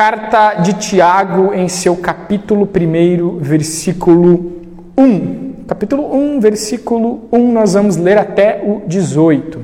Carta 0.00 0.54
de 0.54 0.72
Tiago, 0.72 1.52
em 1.52 1.68
seu 1.68 1.94
capítulo 1.94 2.66
1, 2.66 3.38
versículo 3.40 4.50
1. 4.96 5.64
Capítulo 5.68 6.16
1, 6.16 6.40
versículo 6.40 7.28
1, 7.30 7.52
nós 7.52 7.74
vamos 7.74 7.98
ler 7.98 8.16
até 8.16 8.62
o 8.64 8.80
18. 8.86 9.62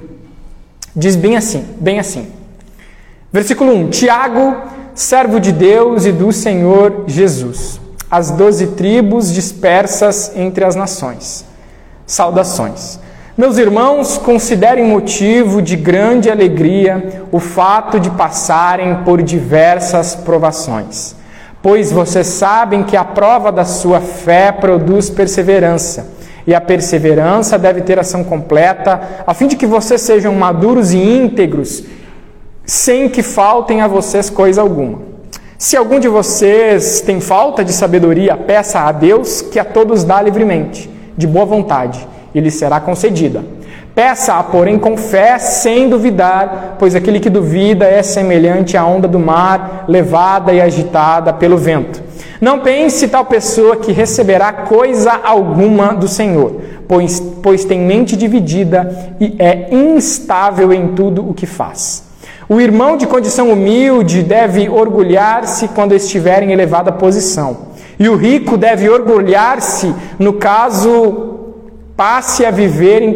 Diz 0.94 1.16
bem 1.16 1.38
assim, 1.38 1.64
bem 1.80 1.98
assim. 1.98 2.26
Versículo 3.32 3.72
1. 3.72 3.88
Tiago, 3.88 4.56
servo 4.94 5.40
de 5.40 5.52
Deus 5.52 6.04
e 6.04 6.12
do 6.12 6.30
Senhor 6.30 7.04
Jesus, 7.06 7.80
as 8.10 8.30
doze 8.30 8.66
tribos 8.66 9.32
dispersas 9.32 10.36
entre 10.36 10.66
as 10.66 10.76
nações. 10.76 11.46
Saudações. 12.06 13.00
Meus 13.36 13.58
irmãos, 13.58 14.16
considerem 14.16 14.86
motivo 14.86 15.60
de 15.60 15.76
grande 15.76 16.30
alegria 16.30 17.24
o 17.30 17.38
fato 17.38 18.00
de 18.00 18.08
passarem 18.08 19.02
por 19.04 19.20
diversas 19.20 20.16
provações, 20.16 21.14
pois 21.60 21.92
vocês 21.92 22.28
sabem 22.28 22.82
que 22.82 22.96
a 22.96 23.04
prova 23.04 23.52
da 23.52 23.66
sua 23.66 24.00
fé 24.00 24.50
produz 24.50 25.10
perseverança, 25.10 26.14
e 26.46 26.54
a 26.54 26.62
perseverança 26.62 27.58
deve 27.58 27.82
ter 27.82 27.98
ação 27.98 28.24
completa, 28.24 29.02
a 29.26 29.34
fim 29.34 29.48
de 29.48 29.56
que 29.56 29.66
vocês 29.66 30.00
sejam 30.00 30.34
maduros 30.34 30.94
e 30.94 30.98
íntegros, 30.98 31.84
sem 32.64 33.06
que 33.06 33.22
faltem 33.22 33.82
a 33.82 33.86
vocês 33.86 34.30
coisa 34.30 34.62
alguma. 34.62 35.00
Se 35.58 35.76
algum 35.76 36.00
de 36.00 36.08
vocês 36.08 37.02
tem 37.02 37.20
falta 37.20 37.62
de 37.62 37.74
sabedoria, 37.74 38.34
peça 38.34 38.80
a 38.80 38.92
Deus 38.92 39.42
que 39.42 39.58
a 39.58 39.64
todos 39.64 40.04
dá 40.04 40.22
livremente, 40.22 40.88
de 41.14 41.26
boa 41.26 41.44
vontade 41.44 42.15
e 42.36 42.40
lhe 42.40 42.50
será 42.50 42.78
concedida. 42.78 43.42
Peça-a, 43.94 44.42
porém, 44.42 44.78
com 44.78 44.94
fé, 44.94 45.38
sem 45.38 45.88
duvidar, 45.88 46.76
pois 46.78 46.94
aquele 46.94 47.18
que 47.18 47.30
duvida 47.30 47.86
é 47.86 48.02
semelhante 48.02 48.76
à 48.76 48.84
onda 48.84 49.08
do 49.08 49.18
mar, 49.18 49.86
levada 49.88 50.52
e 50.52 50.60
agitada 50.60 51.32
pelo 51.32 51.56
vento. 51.56 52.02
Não 52.38 52.60
pense 52.60 53.08
tal 53.08 53.24
pessoa 53.24 53.76
que 53.76 53.92
receberá 53.92 54.52
coisa 54.52 55.18
alguma 55.24 55.94
do 55.94 56.06
Senhor, 56.06 56.60
pois, 56.86 57.18
pois 57.42 57.64
tem 57.64 57.80
mente 57.80 58.14
dividida 58.14 59.14
e 59.18 59.34
é 59.38 59.74
instável 59.74 60.74
em 60.74 60.88
tudo 60.88 61.26
o 61.26 61.32
que 61.32 61.46
faz. 61.46 62.04
O 62.46 62.60
irmão 62.60 62.98
de 62.98 63.06
condição 63.06 63.50
humilde 63.50 64.22
deve 64.22 64.68
orgulhar-se 64.68 65.68
quando 65.68 65.94
estiver 65.94 66.42
em 66.42 66.52
elevada 66.52 66.92
posição, 66.92 67.56
e 67.98 68.10
o 68.10 68.14
rico 68.14 68.58
deve 68.58 68.90
orgulhar-se 68.90 69.94
no 70.18 70.34
caso 70.34 71.35
passe 71.96 72.44
a 72.44 72.50
viver 72.50 73.02
em, 73.02 73.14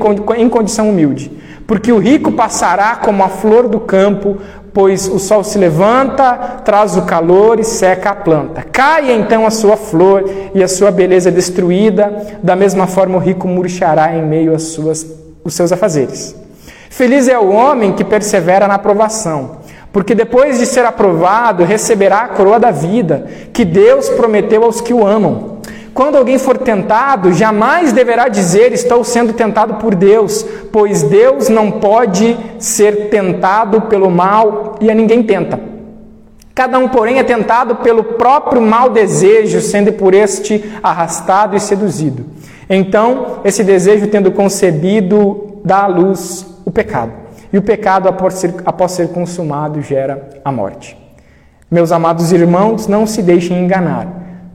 condição 0.48 0.88
humilde, 0.88 1.30
porque 1.66 1.92
o 1.92 1.98
rico 1.98 2.32
passará 2.32 2.96
como 2.96 3.22
a 3.22 3.28
flor 3.28 3.68
do 3.68 3.78
campo, 3.78 4.38
pois 4.72 5.06
o 5.06 5.18
sol 5.18 5.44
se 5.44 5.58
levanta, 5.58 6.32
traz 6.64 6.96
o 6.96 7.02
calor 7.02 7.60
e 7.60 7.64
seca 7.64 8.10
a 8.10 8.14
planta. 8.14 8.62
Cai 8.62 9.12
então 9.12 9.46
a 9.46 9.50
sua 9.50 9.76
flor 9.76 10.24
e 10.54 10.62
a 10.62 10.68
sua 10.68 10.90
beleza 10.90 11.28
é 11.28 11.32
destruída, 11.32 12.38
da 12.42 12.56
mesma 12.56 12.86
forma 12.86 13.16
o 13.16 13.20
rico 13.20 13.46
murchará 13.46 14.16
em 14.16 14.22
meio 14.24 14.54
às 14.54 14.62
suas, 14.62 15.06
os 15.44 15.54
seus 15.54 15.72
afazeres. 15.72 16.34
Feliz 16.88 17.28
é 17.28 17.38
o 17.38 17.50
homem 17.50 17.92
que 17.92 18.04
persevera 18.04 18.66
na 18.66 18.74
aprovação, 18.74 19.58
porque 19.92 20.14
depois 20.14 20.58
de 20.58 20.66
ser 20.66 20.84
aprovado 20.84 21.64
receberá 21.64 22.22
a 22.22 22.28
coroa 22.28 22.58
da 22.58 22.70
vida 22.70 23.26
que 23.52 23.64
Deus 23.64 24.08
prometeu 24.08 24.64
aos 24.64 24.80
que 24.80 24.94
o 24.94 25.06
amam. 25.06 25.59
Quando 25.92 26.16
alguém 26.16 26.38
for 26.38 26.56
tentado, 26.56 27.32
jamais 27.32 27.92
deverá 27.92 28.28
dizer: 28.28 28.72
Estou 28.72 29.02
sendo 29.02 29.32
tentado 29.32 29.74
por 29.74 29.94
Deus, 29.94 30.44
pois 30.72 31.02
Deus 31.02 31.48
não 31.48 31.72
pode 31.72 32.36
ser 32.58 33.08
tentado 33.08 33.82
pelo 33.82 34.10
mal 34.10 34.76
e 34.80 34.90
a 34.90 34.94
ninguém 34.94 35.22
tenta. 35.22 35.58
Cada 36.54 36.78
um, 36.78 36.88
porém, 36.88 37.18
é 37.18 37.24
tentado 37.24 37.76
pelo 37.76 38.04
próprio 38.04 38.60
mau 38.60 38.90
desejo, 38.90 39.60
sendo 39.60 39.92
por 39.92 40.14
este 40.14 40.72
arrastado 40.82 41.56
e 41.56 41.60
seduzido. 41.60 42.26
Então, 42.68 43.38
esse 43.44 43.64
desejo, 43.64 44.06
tendo 44.08 44.30
concebido, 44.30 45.60
dá 45.64 45.84
à 45.84 45.86
luz 45.86 46.46
o 46.64 46.70
pecado. 46.70 47.12
E 47.52 47.58
o 47.58 47.62
pecado, 47.62 48.08
após 48.08 48.34
ser, 48.34 48.54
após 48.64 48.92
ser 48.92 49.08
consumado, 49.08 49.82
gera 49.82 50.28
a 50.44 50.52
morte. 50.52 50.96
Meus 51.70 51.90
amados 51.90 52.30
irmãos, 52.30 52.86
não 52.86 53.06
se 53.06 53.22
deixem 53.22 53.58
enganar. 53.58 54.06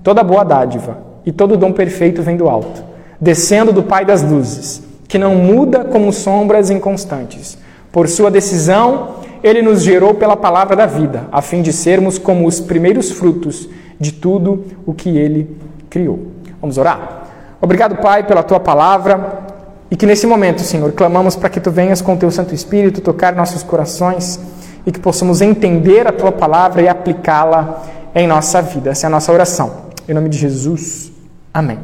Toda 0.03 0.23
boa 0.23 0.43
dádiva 0.43 1.14
e 1.25 1.31
todo 1.31 1.57
dom 1.57 1.71
perfeito 1.71 2.21
vem 2.21 2.37
do 2.37 2.47
alto, 2.47 2.83
descendo 3.19 3.73
do 3.73 3.83
Pai 3.83 4.05
das 4.05 4.21
luzes, 4.21 4.83
que 5.07 5.17
não 5.17 5.35
muda 5.35 5.83
como 5.83 6.11
sombras 6.11 6.69
inconstantes. 6.69 7.57
Por 7.91 8.07
sua 8.07 8.29
decisão, 8.29 9.15
ele 9.43 9.61
nos 9.61 9.81
gerou 9.81 10.13
pela 10.13 10.35
palavra 10.35 10.75
da 10.75 10.85
vida, 10.85 11.27
a 11.31 11.41
fim 11.41 11.61
de 11.61 11.71
sermos 11.71 12.17
como 12.17 12.47
os 12.47 12.59
primeiros 12.59 13.11
frutos 13.11 13.69
de 13.99 14.11
tudo 14.11 14.65
o 14.85 14.93
que 14.93 15.17
ele 15.17 15.55
criou. 15.89 16.27
Vamos 16.59 16.77
orar? 16.77 17.27
Obrigado, 17.61 17.95
Pai, 17.97 18.23
pela 18.23 18.43
tua 18.43 18.59
palavra 18.59 19.45
e 19.89 19.95
que 19.95 20.05
nesse 20.05 20.27
momento, 20.27 20.61
Senhor, 20.61 20.91
clamamos 20.91 21.35
para 21.35 21.49
que 21.49 21.59
tu 21.59 21.71
venhas 21.71 22.01
com 22.01 22.17
teu 22.17 22.31
Santo 22.31 22.53
Espírito 22.53 23.01
tocar 23.01 23.35
nossos 23.35 23.63
corações 23.63 24.39
e 24.85 24.91
que 24.91 24.99
possamos 24.99 25.41
entender 25.41 26.07
a 26.07 26.11
tua 26.11 26.31
palavra 26.31 26.81
e 26.81 26.87
aplicá-la 26.87 27.83
em 28.13 28.27
nossa 28.27 28.61
vida. 28.61 28.91
Essa 28.91 29.05
é 29.05 29.07
a 29.07 29.11
nossa 29.11 29.31
oração. 29.31 29.85
Em 30.07 30.13
nome 30.13 30.29
de 30.29 30.37
Jesus. 30.37 31.14
Amém. 31.55 31.79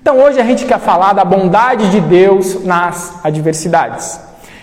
Então 0.00 0.18
hoje 0.18 0.40
a 0.40 0.44
gente 0.44 0.64
quer 0.64 0.78
falar 0.78 1.12
da 1.12 1.26
bondade 1.26 1.90
de 1.90 2.00
Deus 2.00 2.64
nas 2.64 3.20
adversidades. 3.22 4.18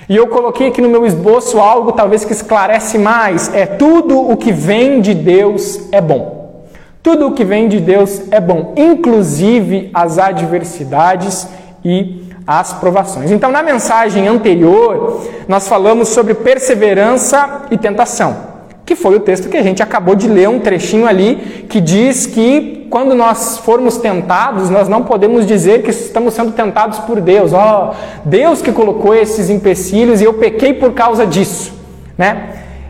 E 0.10 0.16
eu 0.16 0.26
coloquei 0.30 0.70
aqui 0.70 0.82
no 0.82 0.90
meu 0.90 1.06
esboço 1.06 1.60
algo 1.60 1.92
talvez 1.92 2.26
que 2.26 2.34
esclarece 2.34 2.98
mais: 2.98 3.54
é 3.54 3.68
tudo 3.68 4.20
o 4.20 4.36
que 4.36 4.52
vem 4.52 5.00
de 5.00 5.14
Deus 5.14 5.82
é 5.92 6.02
bom. 6.02 6.66
Tudo 7.04 7.28
o 7.28 7.34
que 7.34 7.46
vem 7.46 7.68
de 7.68 7.80
Deus 7.80 8.32
é 8.32 8.40
bom, 8.40 8.74
inclusive 8.76 9.92
as 9.94 10.18
adversidades 10.18 11.48
e 11.86 12.28
as 12.46 12.74
provações. 12.74 13.30
Então, 13.30 13.52
na 13.52 13.62
mensagem 13.62 14.28
anterior, 14.28 15.22
nós 15.48 15.68
falamos 15.68 16.10
sobre 16.10 16.34
perseverança 16.34 17.68
e 17.70 17.78
tentação 17.78 18.50
que 18.92 18.96
foi 18.96 19.16
o 19.16 19.22
texto 19.22 19.48
que 19.48 19.56
a 19.56 19.64
gente 19.64 19.82
acabou 19.82 20.16
de 20.16 20.28
ler, 20.28 20.50
um 20.50 20.60
trechinho 20.60 21.08
ali, 21.08 21.66
que 21.70 21.80
diz 21.80 22.26
que 22.26 22.81
quando 22.92 23.16
nós 23.16 23.58
formos 23.58 23.96
tentados, 23.96 24.70
nós 24.70 24.90
não 24.90 25.04
podemos 25.04 25.48
dizer 25.48 25.82
que 25.82 25.92
estamos 25.92 26.34
sendo 26.34 26.52
tentados 26.52 27.00
por 27.00 27.22
Deus. 27.22 27.54
Ó, 27.54 27.94
oh, 27.94 27.96
Deus 28.26 28.62
que 28.62 28.74
colocou 28.74 29.16
esses 29.16 29.50
empecilhos 29.50 30.20
e 30.20 30.26
eu 30.26 30.34
pequei 30.34 30.74
por 30.74 30.94
causa 30.94 31.26
disso. 31.26 31.74
Né? 32.18 32.50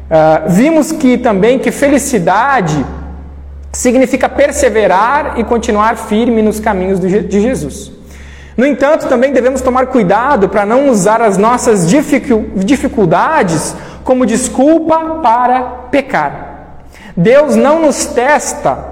Uh, 0.09 0.49
vimos 0.49 0.91
que 0.91 1.19
também 1.19 1.59
que 1.59 1.71
felicidade 1.71 2.83
significa 3.71 4.27
perseverar 4.27 5.39
e 5.39 5.43
continuar 5.43 5.95
firme 5.95 6.41
nos 6.41 6.59
caminhos 6.59 6.99
de 6.99 7.39
Jesus. 7.39 7.91
No 8.57 8.65
entanto, 8.65 9.07
também 9.07 9.31
devemos 9.31 9.61
tomar 9.61 9.85
cuidado 9.85 10.49
para 10.49 10.65
não 10.65 10.89
usar 10.89 11.21
as 11.21 11.37
nossas 11.37 11.87
dificuldades 11.87 13.75
como 14.03 14.25
desculpa 14.25 15.19
para 15.21 15.61
pecar. 15.91 16.51
Deus 17.15 17.55
não 17.55 17.79
nos 17.79 18.07
testa, 18.07 18.90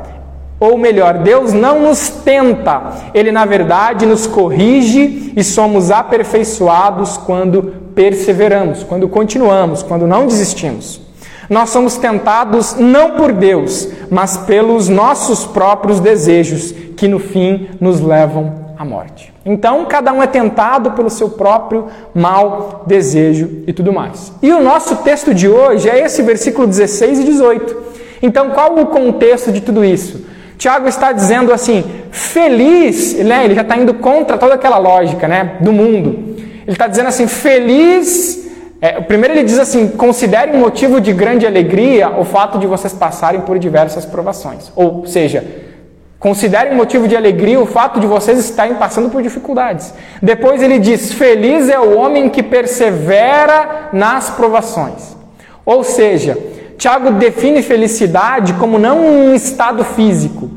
ou 0.60 0.78
melhor, 0.78 1.20
Deus 1.20 1.54
não 1.54 1.82
nos 1.82 2.10
tenta, 2.10 3.12
Ele 3.14 3.32
na 3.32 3.46
verdade 3.46 4.06
nos 4.06 4.28
corrige 4.28 5.32
e 5.36 5.44
somos 5.44 5.90
aperfeiçoados 5.90 7.18
quando 7.18 7.74
perseveramos, 7.96 8.84
quando 8.84 9.08
continuamos, 9.08 9.82
quando 9.82 10.06
não 10.06 10.28
desistimos. 10.28 11.02
Nós 11.50 11.70
somos 11.70 11.98
tentados 11.98 12.76
não 12.76 13.12
por 13.12 13.32
Deus, 13.32 13.90
mas 14.12 14.38
pelos 14.38 14.88
nossos 14.88 15.46
próprios 15.46 16.00
desejos, 16.00 16.72
que 16.96 17.08
no 17.08 17.18
fim 17.18 17.70
nos 17.80 18.02
levam 18.02 18.74
à 18.78 18.86
morte. 18.86 19.34
Então, 19.44 19.86
cada 19.86 20.14
um 20.14 20.22
é 20.22 20.28
tentado 20.28 20.92
pelo 20.92 21.10
seu 21.10 21.30
próprio 21.30 21.88
mau 22.14 22.84
desejo 22.86 23.64
e 23.66 23.74
tudo 23.74 23.92
mais. 23.92 24.32
E 24.44 24.52
o 24.52 24.62
nosso 24.62 24.98
texto 24.98 25.34
de 25.34 25.50
hoje 25.50 25.90
é 25.90 26.04
esse 26.04 26.22
versículo 26.22 26.68
16 26.68 27.20
e 27.20 27.24
18. 27.24 27.78
Então, 28.22 28.52
qual 28.52 28.78
o 28.78 28.86
contexto 28.88 29.52
de 29.52 29.62
tudo 29.62 29.84
isso? 29.84 30.29
Tiago 30.60 30.90
está 30.90 31.14
dizendo 31.14 31.54
assim: 31.54 31.86
feliz, 32.12 33.14
né? 33.14 33.46
ele 33.46 33.56
já 33.56 33.62
está 33.62 33.78
indo 33.78 33.94
contra 33.94 34.38
toda 34.38 34.56
aquela 34.56 34.78
lógica 34.78 35.26
né? 35.26 35.56
do 35.62 35.72
mundo. 35.72 36.36
Ele 36.38 36.74
está 36.74 36.86
dizendo 36.86 37.08
assim: 37.08 37.28
feliz. 37.28 38.38
É, 38.82 39.00
primeiro, 39.02 39.36
ele 39.36 39.46
diz 39.46 39.58
assim: 39.58 39.88
considere 39.88 40.52
um 40.52 40.60
motivo 40.60 41.00
de 41.00 41.14
grande 41.14 41.48
alegria 41.48 42.10
o 42.10 42.26
fato 42.26 42.60
de 42.60 42.68
vocês 42.68 42.94
passarem 42.94 43.40
por 43.40 43.58
diversas 43.58 44.06
provações. 44.06 44.70
Ou 44.76 45.06
seja, 45.08 45.44
Considerem 46.20 46.76
motivo 46.76 47.08
de 47.08 47.16
alegria 47.16 47.58
o 47.62 47.66
fato 47.66 47.98
de 47.98 48.06
vocês 48.06 48.38
estarem 48.40 48.76
passando 48.76 49.10
por 49.10 49.24
dificuldades. 49.24 49.94
Depois 50.22 50.62
ele 50.62 50.78
diz: 50.78 51.14
Feliz 51.14 51.70
é 51.70 51.80
o 51.80 51.98
homem 51.98 52.28
que 52.28 52.44
persevera 52.44 53.88
nas 53.94 54.30
provações. 54.30 55.16
Ou 55.66 55.82
seja, 55.82 56.38
Tiago 56.80 57.12
define 57.12 57.62
felicidade 57.62 58.54
como 58.54 58.80
não 58.80 59.02
um 59.02 59.36
estado 59.36 59.84
físico. 59.84 60.50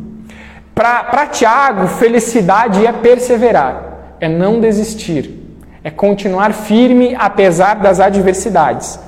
Para 0.72 1.26
Tiago, 1.26 1.88
felicidade 1.88 2.86
é 2.86 2.92
perseverar, 2.92 4.14
é 4.20 4.28
não 4.28 4.60
desistir, 4.60 5.58
é 5.82 5.90
continuar 5.90 6.52
firme 6.52 7.16
apesar 7.18 7.74
das 7.74 7.98
adversidades. 7.98 9.00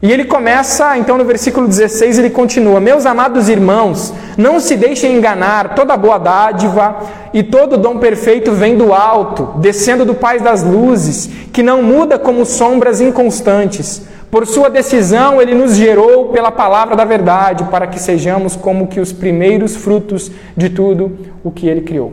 E 0.00 0.10
ele 0.10 0.24
começa, 0.24 0.96
então 0.96 1.18
no 1.18 1.26
versículo 1.26 1.68
16, 1.68 2.18
ele 2.18 2.30
continua: 2.30 2.80
Meus 2.80 3.04
amados 3.04 3.50
irmãos, 3.50 4.14
não 4.38 4.58
se 4.58 4.76
deixem 4.76 5.14
enganar, 5.14 5.74
toda 5.74 5.94
boa 5.94 6.16
dádiva 6.16 6.96
e 7.34 7.42
todo 7.42 7.76
dom 7.76 7.98
perfeito 7.98 8.52
vem 8.52 8.78
do 8.78 8.94
alto, 8.94 9.58
descendo 9.58 10.06
do 10.06 10.14
Pai 10.14 10.40
das 10.40 10.62
luzes, 10.62 11.28
que 11.52 11.62
não 11.62 11.82
muda 11.82 12.18
como 12.18 12.46
sombras 12.46 12.98
inconstantes. 12.98 14.15
Por 14.36 14.46
sua 14.46 14.68
decisão, 14.68 15.40
ele 15.40 15.54
nos 15.54 15.74
gerou 15.74 16.26
pela 16.26 16.52
palavra 16.52 16.94
da 16.94 17.06
verdade, 17.06 17.64
para 17.70 17.86
que 17.86 17.98
sejamos 17.98 18.54
como 18.54 18.86
que 18.86 19.00
os 19.00 19.10
primeiros 19.10 19.74
frutos 19.74 20.30
de 20.54 20.68
tudo 20.68 21.32
o 21.42 21.50
que 21.50 21.66
ele 21.66 21.80
criou. 21.80 22.12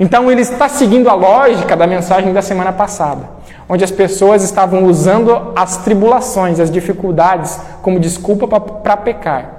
Então 0.00 0.28
ele 0.28 0.40
está 0.40 0.68
seguindo 0.68 1.08
a 1.08 1.14
lógica 1.14 1.76
da 1.76 1.86
mensagem 1.86 2.32
da 2.32 2.42
semana 2.42 2.72
passada 2.72 3.28
onde 3.68 3.84
as 3.84 3.92
pessoas 3.92 4.42
estavam 4.42 4.86
usando 4.86 5.52
as 5.54 5.76
tribulações, 5.84 6.58
as 6.58 6.68
dificuldades, 6.68 7.60
como 7.80 8.00
desculpa 8.00 8.58
para 8.58 8.96
pecar. 8.96 9.50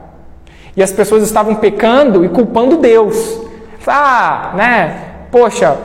E 0.76 0.84
as 0.84 0.92
pessoas 0.92 1.24
estavam 1.24 1.56
pecando 1.56 2.26
e 2.26 2.28
culpando 2.28 2.76
Deus. 2.76 3.40
Ah, 3.88 4.52
né? 4.56 4.96
Poxa, 5.32 5.78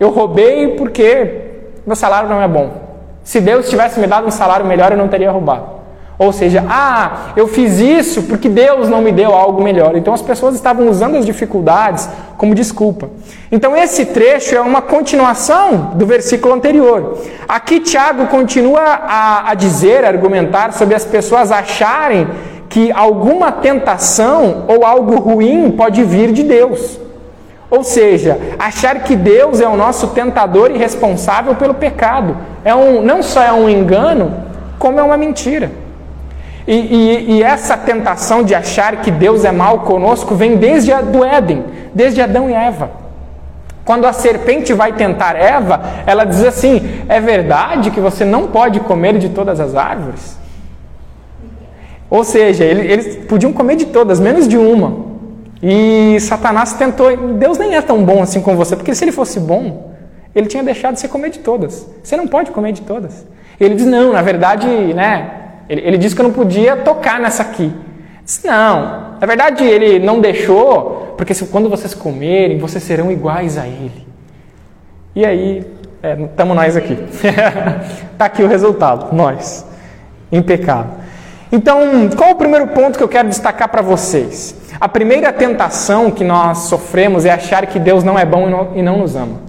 eu 0.00 0.08
roubei 0.08 0.68
porque 0.68 1.42
meu 1.86 1.94
salário 1.94 2.30
não 2.30 2.40
é 2.40 2.48
bom. 2.48 2.85
Se 3.26 3.40
Deus 3.40 3.68
tivesse 3.68 3.98
me 3.98 4.06
dado 4.06 4.28
um 4.28 4.30
salário 4.30 4.64
melhor, 4.64 4.92
eu 4.92 4.96
não 4.96 5.08
teria 5.08 5.32
roubado. 5.32 5.64
Ou 6.16 6.32
seja, 6.32 6.64
ah, 6.70 7.32
eu 7.36 7.48
fiz 7.48 7.80
isso 7.80 8.22
porque 8.22 8.48
Deus 8.48 8.88
não 8.88 9.02
me 9.02 9.10
deu 9.10 9.34
algo 9.34 9.60
melhor. 9.60 9.96
Então 9.96 10.14
as 10.14 10.22
pessoas 10.22 10.54
estavam 10.54 10.88
usando 10.88 11.16
as 11.16 11.26
dificuldades 11.26 12.08
como 12.38 12.54
desculpa. 12.54 13.10
Então 13.50 13.76
esse 13.76 14.06
trecho 14.06 14.54
é 14.54 14.60
uma 14.60 14.80
continuação 14.80 15.90
do 15.96 16.06
versículo 16.06 16.54
anterior. 16.54 17.18
Aqui 17.48 17.80
Tiago 17.80 18.28
continua 18.28 18.80
a, 18.80 19.50
a 19.50 19.54
dizer, 19.54 20.04
a 20.04 20.08
argumentar 20.08 20.72
sobre 20.72 20.94
as 20.94 21.04
pessoas 21.04 21.50
acharem 21.50 22.28
que 22.68 22.92
alguma 22.92 23.50
tentação 23.50 24.66
ou 24.68 24.86
algo 24.86 25.18
ruim 25.18 25.72
pode 25.72 26.04
vir 26.04 26.30
de 26.30 26.44
Deus. 26.44 27.05
Ou 27.76 27.84
seja, 27.84 28.38
achar 28.58 29.00
que 29.00 29.14
Deus 29.14 29.60
é 29.60 29.68
o 29.68 29.76
nosso 29.76 30.08
tentador 30.08 30.70
e 30.70 30.78
responsável 30.78 31.54
pelo 31.56 31.74
pecado. 31.74 32.34
É 32.64 32.74
um, 32.74 33.02
não 33.02 33.22
só 33.22 33.42
é 33.42 33.52
um 33.52 33.68
engano, 33.68 34.32
como 34.78 34.98
é 34.98 35.02
uma 35.02 35.18
mentira. 35.18 35.70
E, 36.66 36.74
e, 36.74 37.32
e, 37.32 37.42
essa 37.42 37.76
tentação 37.76 38.42
de 38.42 38.54
achar 38.54 39.02
que 39.02 39.10
Deus 39.10 39.44
é 39.44 39.52
mal 39.52 39.80
conosco 39.80 40.34
vem 40.34 40.56
desde 40.56 40.90
a, 40.90 41.02
do 41.02 41.22
Éden, 41.22 41.64
desde 41.94 42.22
Adão 42.22 42.48
e 42.48 42.54
Eva. 42.54 42.90
Quando 43.84 44.06
a 44.06 44.12
serpente 44.14 44.72
vai 44.72 44.94
tentar 44.94 45.36
Eva, 45.36 45.82
ela 46.06 46.24
diz 46.24 46.42
assim: 46.42 47.04
É 47.10 47.20
verdade 47.20 47.90
que 47.90 48.00
você 48.00 48.24
não 48.24 48.46
pode 48.46 48.80
comer 48.80 49.18
de 49.18 49.28
todas 49.28 49.60
as 49.60 49.74
árvores? 49.76 50.38
Ou 52.08 52.24
seja, 52.24 52.64
eles 52.64 53.16
podiam 53.26 53.52
comer 53.52 53.76
de 53.76 53.84
todas, 53.84 54.18
menos 54.18 54.48
de 54.48 54.56
uma. 54.56 55.05
E 55.62 56.18
Satanás 56.20 56.74
tentou. 56.74 57.34
Deus 57.34 57.58
nem 57.58 57.74
é 57.76 57.82
tão 57.82 58.04
bom 58.04 58.22
assim 58.22 58.40
com 58.40 58.56
você, 58.56 58.76
porque 58.76 58.94
se 58.94 59.04
ele 59.04 59.12
fosse 59.12 59.40
bom, 59.40 59.94
ele 60.34 60.46
tinha 60.46 60.62
deixado 60.62 60.94
de 60.94 61.00
você 61.00 61.08
comer 61.08 61.30
de 61.30 61.38
todas. 61.38 61.88
Você 62.02 62.16
não 62.16 62.26
pode 62.26 62.50
comer 62.50 62.72
de 62.72 62.82
todas. 62.82 63.26
Ele 63.58 63.74
diz: 63.74 63.86
Não, 63.86 64.12
na 64.12 64.22
verdade, 64.22 64.66
né? 64.66 65.30
Ele, 65.68 65.80
ele 65.80 65.98
disse 65.98 66.14
que 66.14 66.20
eu 66.20 66.24
não 66.24 66.32
podia 66.32 66.76
tocar 66.76 67.20
nessa 67.20 67.42
aqui. 67.42 67.72
Disse, 68.24 68.44
não, 68.46 69.16
na 69.20 69.26
verdade 69.26 69.64
ele 69.64 70.04
não 70.04 70.20
deixou, 70.20 71.14
porque 71.16 71.32
se, 71.32 71.46
quando 71.46 71.68
vocês 71.70 71.94
comerem, 71.94 72.58
vocês 72.58 72.82
serão 72.82 73.10
iguais 73.10 73.56
a 73.56 73.66
ele. 73.66 74.06
E 75.14 75.24
aí, 75.24 75.64
estamos 76.02 76.56
é, 76.56 76.60
nós 76.60 76.76
aqui. 76.76 76.98
Está 78.12 78.24
aqui 78.26 78.42
o 78.42 78.48
resultado, 78.48 79.14
nós, 79.14 79.64
em 80.30 80.42
pecado. 80.42 80.90
Então, 81.52 82.10
qual 82.16 82.32
o 82.32 82.34
primeiro 82.34 82.66
ponto 82.68 82.98
que 82.98 83.04
eu 83.04 83.08
quero 83.08 83.28
destacar 83.28 83.68
para 83.68 83.80
vocês? 83.80 84.56
A 84.78 84.88
primeira 84.88 85.32
tentação 85.32 86.10
que 86.10 86.22
nós 86.22 86.58
sofremos 86.58 87.24
é 87.24 87.32
achar 87.32 87.66
que 87.66 87.78
Deus 87.78 88.04
não 88.04 88.18
é 88.18 88.24
bom 88.24 88.72
e 88.74 88.82
não 88.82 88.98
nos 88.98 89.16
ama. 89.16 89.40